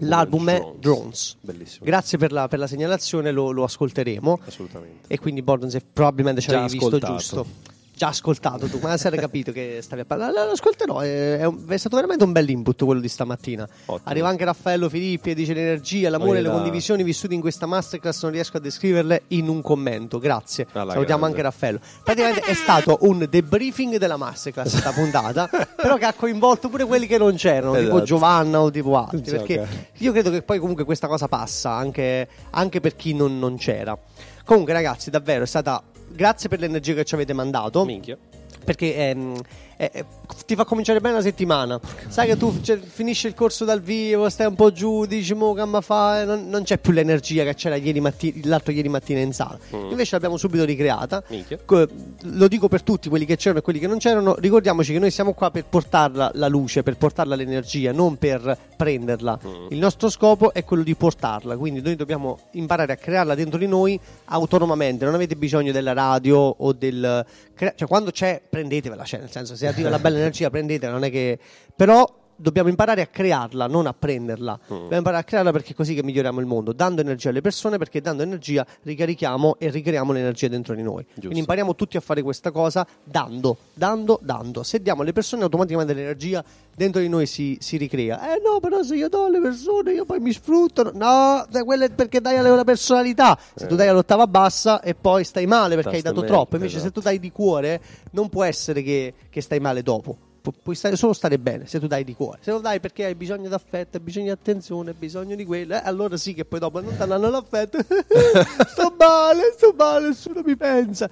L'album 0.00 0.50
è 0.50 0.72
Drones. 0.78 1.36
Bellissimo. 1.40 1.84
Grazie 1.84 2.18
per 2.18 2.32
la, 2.32 2.48
per 2.48 2.58
la 2.58 2.66
segnalazione, 2.66 3.30
lo, 3.30 3.50
lo 3.50 3.64
ascolteremo. 3.64 4.40
Assolutamente. 4.46 5.08
E 5.08 5.18
quindi 5.18 5.42
Bordon 5.42 5.70
se 5.70 5.82
probabilmente 5.92 6.40
ci 6.40 6.50
avevi 6.50 6.78
visto 6.78 6.98
giusto. 6.98 7.46
Già 7.94 8.08
ascoltato 8.08 8.66
tu, 8.68 8.78
ma 8.80 8.96
sei 8.96 9.12
capito 9.18 9.52
che 9.52 9.78
stavi 9.82 10.00
a 10.00 10.04
parlare. 10.06 10.32
Lo 10.32 10.50
ascolterò, 10.52 11.00
è, 11.00 11.36
è 11.38 11.44
un- 11.44 11.62
è 11.68 11.76
stato 11.76 11.96
veramente 11.96 12.24
un 12.24 12.32
bel 12.32 12.48
input 12.48 12.84
quello 12.84 13.00
di 13.00 13.08
stamattina. 13.08 13.62
Ottimo. 13.84 14.00
Arriva 14.04 14.28
anche 14.28 14.44
Raffaello 14.44 14.88
Filippi 14.88 15.30
e 15.30 15.34
dice 15.34 15.52
l'energia, 15.52 16.08
l'amore 16.08 16.38
e 16.38 16.42
le 16.42 16.48
condivisioni 16.50 17.02
vissute 17.04 17.34
in 17.34 17.40
questa 17.40 17.66
masterclass 17.66 18.22
non 18.22 18.32
riesco 18.32 18.56
a 18.56 18.60
descriverle 18.60 19.22
in 19.28 19.46
un 19.48 19.60
commento. 19.60 20.18
Grazie. 20.18 20.66
Alla 20.72 20.92
Salutiamo 20.92 21.20
grande. 21.20 21.26
anche 21.26 21.42
Raffaello. 21.42 21.80
Praticamente 22.02 22.40
è 22.40 22.54
stato 22.54 22.98
un 23.02 23.26
debriefing 23.28 23.96
della 23.98 24.16
masterclass 24.16 24.70
questa 24.70 24.90
puntata, 24.92 25.48
però 25.76 25.96
che 25.96 26.06
ha 26.06 26.14
coinvolto 26.14 26.70
pure 26.70 26.84
quelli 26.86 27.06
che 27.06 27.18
non 27.18 27.34
c'erano, 27.36 27.74
tipo 27.74 27.86
Esatto. 27.88 28.04
Giovanna 28.04 28.60
o 28.62 28.70
tipo 28.70 28.96
altri. 28.96 29.22
Sì, 29.24 29.30
perché 29.32 29.90
io 29.98 30.12
credo 30.12 30.30
che 30.30 30.40
poi 30.42 30.58
comunque 30.58 30.84
questa 30.84 31.06
cosa 31.06 31.28
passa 31.28 31.70
anche, 31.72 32.26
anche 32.50 32.80
per 32.80 32.96
chi 32.96 33.12
non, 33.14 33.38
non 33.38 33.56
c'era. 33.58 33.96
Comunque, 34.44 34.72
ragazzi, 34.72 35.08
davvero 35.10 35.44
è 35.44 35.46
stata. 35.46 35.80
Grazie 36.12 36.48
per 36.48 36.60
l'energia 36.60 36.94
che 36.94 37.04
ci 37.04 37.14
avete 37.14 37.32
mandato. 37.32 37.84
Minchia. 37.84 38.16
Perché 38.64 38.96
ehm, 38.96 39.40
eh, 39.76 39.90
eh, 39.92 40.04
ti 40.46 40.54
fa 40.54 40.64
cominciare 40.64 41.00
bene 41.00 41.16
la 41.16 41.22
settimana. 41.22 41.80
Sai 42.08 42.28
che 42.28 42.36
tu 42.36 42.60
cioè, 42.60 42.78
finisci 42.78 43.26
il 43.26 43.34
corso 43.34 43.64
dal 43.64 43.80
vivo, 43.80 44.28
stai 44.28 44.46
un 44.46 44.54
po' 44.54 44.70
giù, 44.70 45.06
dici 45.06 45.34
mo 45.34 45.52
che 45.54 45.64
fa, 45.80 46.24
non, 46.24 46.48
non 46.48 46.62
c'è 46.62 46.78
più 46.78 46.92
l'energia 46.92 47.42
che 47.44 47.54
c'era 47.54 47.74
ieri 47.76 48.00
matti- 48.00 48.42
l'altro 48.44 48.72
ieri 48.72 48.88
mattina 48.88 49.20
in 49.20 49.32
sala. 49.32 49.58
Invece 49.90 50.10
l'abbiamo 50.12 50.36
subito 50.36 50.64
ricreata. 50.64 51.22
Co- 51.64 51.88
Lo 52.22 52.48
dico 52.48 52.68
per 52.68 52.82
tutti 52.82 53.08
quelli 53.08 53.24
che 53.24 53.36
c'erano 53.36 53.58
e 53.58 53.62
quelli 53.62 53.78
che 53.80 53.86
non 53.88 53.98
c'erano. 53.98 54.36
Ricordiamoci 54.38 54.92
che 54.92 54.98
noi 54.98 55.10
siamo 55.10 55.32
qua 55.32 55.50
per 55.50 55.64
portarla 55.64 56.30
la 56.34 56.48
luce, 56.48 56.82
per 56.82 56.96
portarla 56.96 57.34
l'energia, 57.34 57.92
non 57.92 58.16
per 58.18 58.56
prenderla. 58.76 59.38
Il 59.70 59.78
nostro 59.78 60.08
scopo 60.10 60.52
è 60.52 60.64
quello 60.64 60.82
di 60.84 60.94
portarla. 60.94 61.56
Quindi 61.56 61.80
noi 61.80 61.96
dobbiamo 61.96 62.38
imparare 62.52 62.92
a 62.92 62.96
crearla 62.96 63.34
dentro 63.34 63.58
di 63.58 63.66
noi 63.66 63.98
autonomamente. 64.26 65.04
Non 65.04 65.14
avete 65.14 65.34
bisogno 65.36 65.72
della 65.72 65.92
radio 65.92 66.38
o 66.38 66.72
del. 66.72 67.24
crea- 67.54 67.74
cioè, 67.76 67.88
quando 67.88 68.10
c'è, 68.10 68.40
prendetevela. 68.52 69.04
Cioè, 69.04 69.20
nel 69.20 69.30
senso, 69.30 69.56
se 69.56 69.66
arriva 69.66 69.88
la 69.88 69.98
bella 69.98 70.18
energia, 70.18 70.50
prendetela. 70.50 70.92
Non 70.92 71.04
è 71.04 71.10
che. 71.10 71.38
Però. 71.74 72.20
Dobbiamo 72.42 72.68
imparare 72.68 73.02
a 73.02 73.06
crearla, 73.06 73.68
non 73.68 73.86
a 73.86 73.94
prenderla. 73.96 74.58
Dobbiamo 74.66 74.96
imparare 74.96 75.22
a 75.22 75.24
crearla 75.24 75.52
perché 75.52 75.72
è 75.72 75.74
così 75.76 75.94
che 75.94 76.02
miglioriamo 76.02 76.40
il 76.40 76.46
mondo, 76.46 76.72
dando 76.72 77.00
energia 77.00 77.28
alle 77.28 77.40
persone, 77.40 77.78
perché 77.78 78.00
dando 78.00 78.24
energia 78.24 78.66
ricarichiamo 78.82 79.56
e 79.58 79.70
ricreiamo 79.70 80.12
l'energia 80.12 80.48
dentro 80.48 80.74
di 80.74 80.82
noi. 80.82 81.06
Quindi 81.14 81.38
impariamo 81.38 81.76
tutti 81.76 81.96
a 81.96 82.00
fare 82.00 82.20
questa 82.20 82.50
cosa 82.50 82.84
dando, 83.04 83.58
dando, 83.74 84.18
dando. 84.22 84.64
Se 84.64 84.82
diamo 84.82 85.02
alle 85.02 85.12
persone 85.12 85.44
automaticamente 85.44 85.94
l'energia 85.94 86.44
dentro 86.74 87.00
di 87.00 87.08
noi 87.08 87.26
si, 87.26 87.56
si 87.60 87.76
ricrea. 87.76 88.34
Eh 88.34 88.40
no, 88.44 88.58
però 88.58 88.82
se 88.82 88.96
io 88.96 89.08
do 89.08 89.26
alle 89.26 89.40
persone 89.40 89.92
io 89.92 90.04
poi 90.04 90.18
mi 90.18 90.32
sfruttano. 90.32 90.90
No, 90.94 91.46
eh, 91.46 91.62
quello 91.62 91.84
è 91.84 91.90
perché 91.90 92.20
dai 92.20 92.38
alle 92.38 92.50
una 92.50 92.64
personalità. 92.64 93.38
Se 93.54 93.68
tu 93.68 93.76
dai 93.76 93.86
all'ottava 93.86 94.26
bassa 94.26 94.80
e 94.80 94.96
poi 94.96 95.22
stai 95.22 95.46
male 95.46 95.76
perché 95.76 95.96
hai 95.96 96.02
dato 96.02 96.24
troppo. 96.24 96.56
Invece 96.56 96.74
se 96.74 96.86
esatto. 96.86 97.00
tu 97.00 97.06
dai 97.06 97.20
di 97.20 97.30
cuore 97.30 97.80
non 98.10 98.28
può 98.28 98.42
essere 98.42 98.82
che, 98.82 99.14
che 99.30 99.40
stai 99.40 99.60
male 99.60 99.82
dopo. 99.82 100.30
Pu- 100.42 100.52
puoi 100.60 100.74
stare- 100.74 100.96
solo 100.96 101.12
stare 101.12 101.38
bene 101.38 101.66
se 101.66 101.78
tu 101.78 101.86
dai 101.86 102.02
di 102.02 102.14
cuore. 102.16 102.38
Se 102.42 102.50
lo 102.50 102.58
dai 102.58 102.80
perché 102.80 103.04
hai 103.04 103.14
bisogno 103.14 103.48
d'affetto, 103.48 103.96
hai 103.98 104.02
bisogno 104.02 104.24
di 104.26 104.30
attenzione, 104.32 104.90
hai 104.90 104.96
bisogno 104.98 105.36
di 105.36 105.44
quello, 105.44 105.74
eh, 105.74 105.80
allora 105.84 106.16
sì 106.16 106.34
che 106.34 106.44
poi 106.44 106.58
dopo 106.58 106.80
non 106.80 106.90
ti 106.96 107.06
danno 107.06 107.30
l'affetto. 107.30 107.78
sto 108.66 108.94
male, 108.98 109.54
sto 109.56 109.72
male, 109.76 110.08
nessuno 110.08 110.42
mi 110.44 110.56
pensa. 110.56 111.08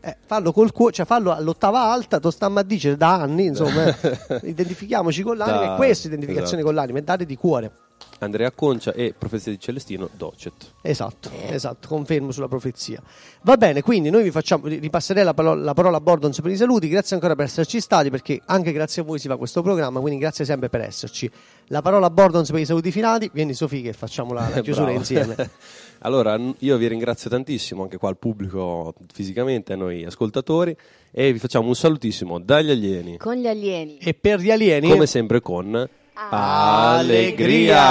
Eh, 0.00 0.16
fallo 0.24 0.52
col 0.52 0.72
cuore, 0.72 0.92
cioè 0.92 1.06
fallo 1.06 1.32
all'ottava 1.32 1.90
alta, 1.90 2.20
tu 2.20 2.30
stammo 2.30 2.58
a 2.58 2.62
dire 2.62 2.96
da 2.96 3.14
anni, 3.14 3.46
insomma, 3.46 3.86
eh. 3.86 4.40
identifichiamoci 4.44 5.22
con 5.22 5.36
l'anima, 5.38 5.58
Da- 5.58 5.72
è 5.72 5.76
questa 5.76 6.06
identificazione 6.08 6.48
esatto. 6.60 6.64
con 6.66 6.74
l'anima, 6.74 6.98
è 6.98 7.02
dare 7.02 7.24
di 7.24 7.34
cuore. 7.36 7.70
Andrea 8.20 8.50
Concia 8.50 8.92
e 8.92 9.14
Profezia 9.16 9.52
di 9.52 9.58
Celestino 9.58 10.08
Docet. 10.16 10.74
Esatto, 10.82 11.30
esatto, 11.48 11.88
confermo 11.88 12.30
sulla 12.32 12.48
profezia. 12.48 13.02
Va 13.42 13.56
bene, 13.56 13.82
quindi 13.82 14.10
noi 14.10 14.22
vi 14.22 14.30
facciamo, 14.30 14.66
ripasserei 14.66 15.24
la, 15.24 15.34
palo- 15.34 15.54
la 15.54 15.74
parola 15.74 15.98
a 15.98 16.00
Bordons 16.00 16.40
per 16.40 16.50
i 16.50 16.56
saluti, 16.56 16.88
grazie 16.88 17.16
ancora 17.16 17.34
per 17.34 17.46
esserci 17.46 17.80
stati, 17.80 18.10
perché 18.10 18.40
anche 18.46 18.72
grazie 18.72 19.02
a 19.02 19.04
voi 19.04 19.18
si 19.18 19.28
fa 19.28 19.36
questo 19.36 19.62
programma, 19.62 20.00
quindi 20.00 20.18
grazie 20.18 20.44
sempre 20.44 20.68
per 20.68 20.80
esserci. 20.80 21.30
La 21.68 21.82
parola 21.82 22.06
a 22.06 22.10
Bordons 22.10 22.50
per 22.50 22.60
i 22.60 22.64
saluti 22.64 22.90
finali, 22.90 23.30
vieni 23.32 23.54
Sofì 23.54 23.82
che 23.82 23.92
facciamo 23.92 24.32
la, 24.32 24.48
la 24.48 24.60
chiusura 24.62 24.90
insieme. 24.90 25.34
allora, 26.00 26.38
io 26.58 26.76
vi 26.76 26.86
ringrazio 26.88 27.28
tantissimo, 27.28 27.82
anche 27.82 27.98
qua 27.98 28.08
al 28.08 28.16
pubblico 28.16 28.94
fisicamente, 29.12 29.74
a 29.74 29.76
noi 29.76 30.04
ascoltatori, 30.04 30.76
e 31.10 31.32
vi 31.32 31.38
facciamo 31.38 31.68
un 31.68 31.74
salutissimo 31.74 32.38
dagli 32.38 32.70
alieni, 32.70 33.18
Con 33.18 33.34
gli 33.34 33.46
alieni. 33.46 33.98
E 33.98 34.14
per 34.14 34.40
gli 34.40 34.50
alieni... 34.50 34.88
come 34.88 35.06
sempre 35.06 35.40
con 35.40 35.88
Allegria! 36.18 37.84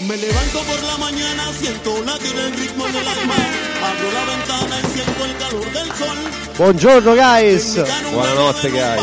Me 0.00 0.16
levanto 0.16 0.60
por 0.60 0.82
la 0.82 0.96
mañana, 0.96 1.52
siento 1.52 2.02
latir 2.02 2.34
el 2.34 2.54
ritmo 2.54 2.86
del 2.86 3.06
alma. 3.06 3.34
Abro 3.84 4.10
la 4.12 4.24
ventana 4.24 4.80
y 4.80 4.86
siento 4.94 5.24
el 5.26 5.36
calor 5.36 5.70
del 5.72 5.92
sol. 5.94 6.16
Buongiorno 6.56 7.14
guys, 7.14 7.84
Buonanotte, 8.12 8.70
guys. 8.70 9.02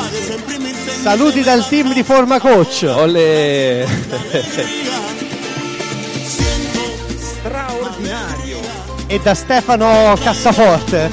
Saluti 1.03 1.43
dal 1.43 1.67
team 1.67 1.93
di 1.93 2.01
Forma 2.01 2.39
Coach. 2.39 2.81
Olè! 2.87 3.85
Straordinario. 7.19 8.59
E 9.05 9.19
da 9.19 9.35
Stefano 9.35 10.17
Cassaforte. 10.19 11.11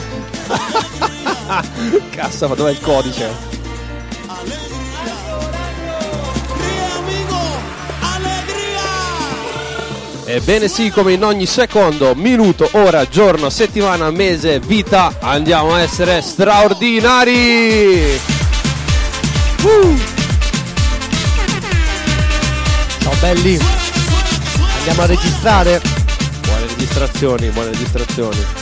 Cassa, 2.08 2.48
ma 2.48 2.54
dov'è 2.54 2.70
il 2.70 2.80
codice? 2.80 3.51
Ebbene 10.35 10.66
sì, 10.66 10.89
come 10.89 11.12
in 11.12 11.24
ogni 11.24 11.45
secondo, 11.45 12.14
minuto, 12.14 12.66
ora, 12.72 13.07
giorno, 13.07 13.51
settimana, 13.51 14.11
mese, 14.11 14.61
vita, 14.61 15.18
andiamo 15.20 15.74
a 15.74 15.83
essere 15.83 16.22
straordinari! 16.22 18.18
Ciao 22.99 23.12
belli, 23.20 23.59
andiamo 24.78 25.03
a 25.03 25.07
registrare. 25.07 25.83
Buone 26.47 26.66
registrazioni, 26.66 27.49
buone 27.51 27.70
registrazioni. 27.72 28.61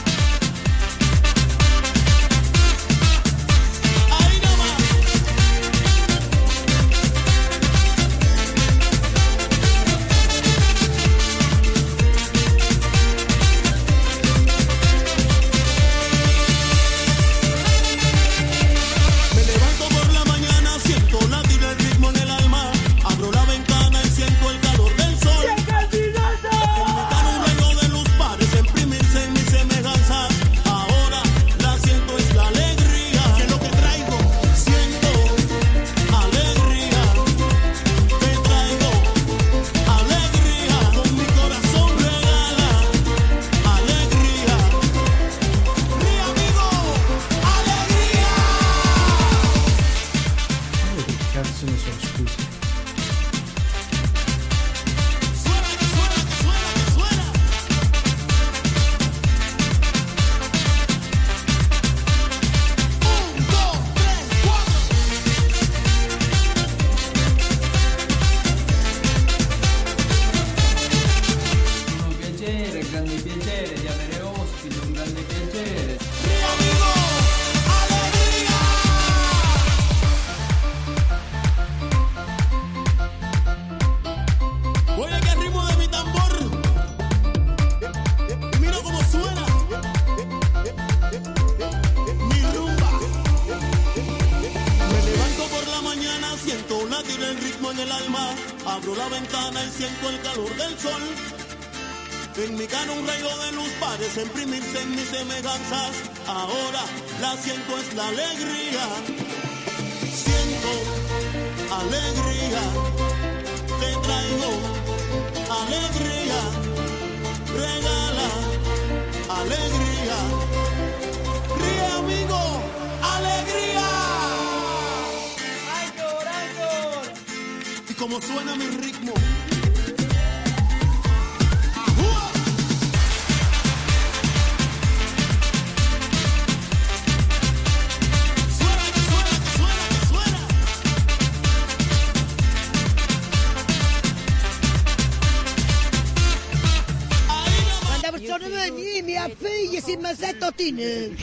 Si 149.81 149.97
mi 149.97 150.14
sette 150.14 150.45
ottine. 150.45 151.14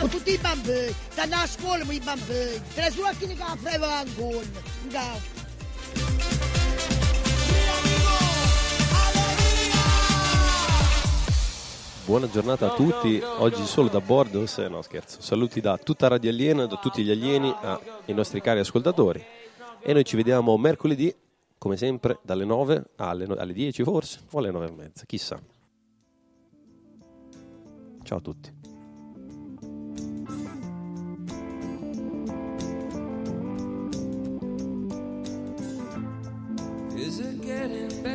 Con 0.00 0.08
tutti 0.08 0.32
i 0.32 0.38
bambini. 0.38 0.94
Stanno 1.10 1.36
a 1.36 1.46
scuola 1.46 1.84
i 1.84 2.00
bambini. 2.00 2.60
Te 2.74 2.80
le 2.82 2.90
sue 2.90 3.14
che 3.18 3.36
freva 3.62 3.98
ancora. 3.98 4.46
Nga. 4.88 5.39
buona 12.10 12.28
giornata 12.28 12.72
a 12.72 12.74
tutti. 12.74 13.22
Oggi 13.22 13.64
solo 13.64 13.88
da 13.88 14.00
Bordos, 14.00 14.58
eh, 14.58 14.68
no 14.68 14.82
scherzo. 14.82 15.22
Saluti 15.22 15.60
da 15.60 15.78
tutta 15.78 16.08
Radio 16.08 16.30
Aliena, 16.30 16.66
da 16.66 16.74
tutti 16.74 17.04
gli 17.04 17.10
alieni, 17.12 17.54
ai 17.62 18.12
nostri 18.14 18.40
cari 18.40 18.58
ascoltatori. 18.58 19.24
E 19.80 19.92
noi 19.92 20.04
ci 20.04 20.16
vediamo 20.16 20.56
mercoledì, 20.58 21.14
come 21.56 21.76
sempre, 21.76 22.18
dalle 22.22 22.44
9 22.44 22.82
alle, 22.96 23.26
no- 23.26 23.36
alle 23.36 23.52
10 23.52 23.84
forse, 23.84 24.22
o 24.32 24.38
alle 24.40 24.50
9 24.50 24.66
e 24.66 24.72
mezza, 24.72 25.04
chissà. 25.06 25.40
Ciao 28.02 28.18
a 28.18 28.20
tutti. 28.20 28.52
Is 36.96 37.20
it 37.20 37.40
getting 37.40 38.02
better? 38.02 38.09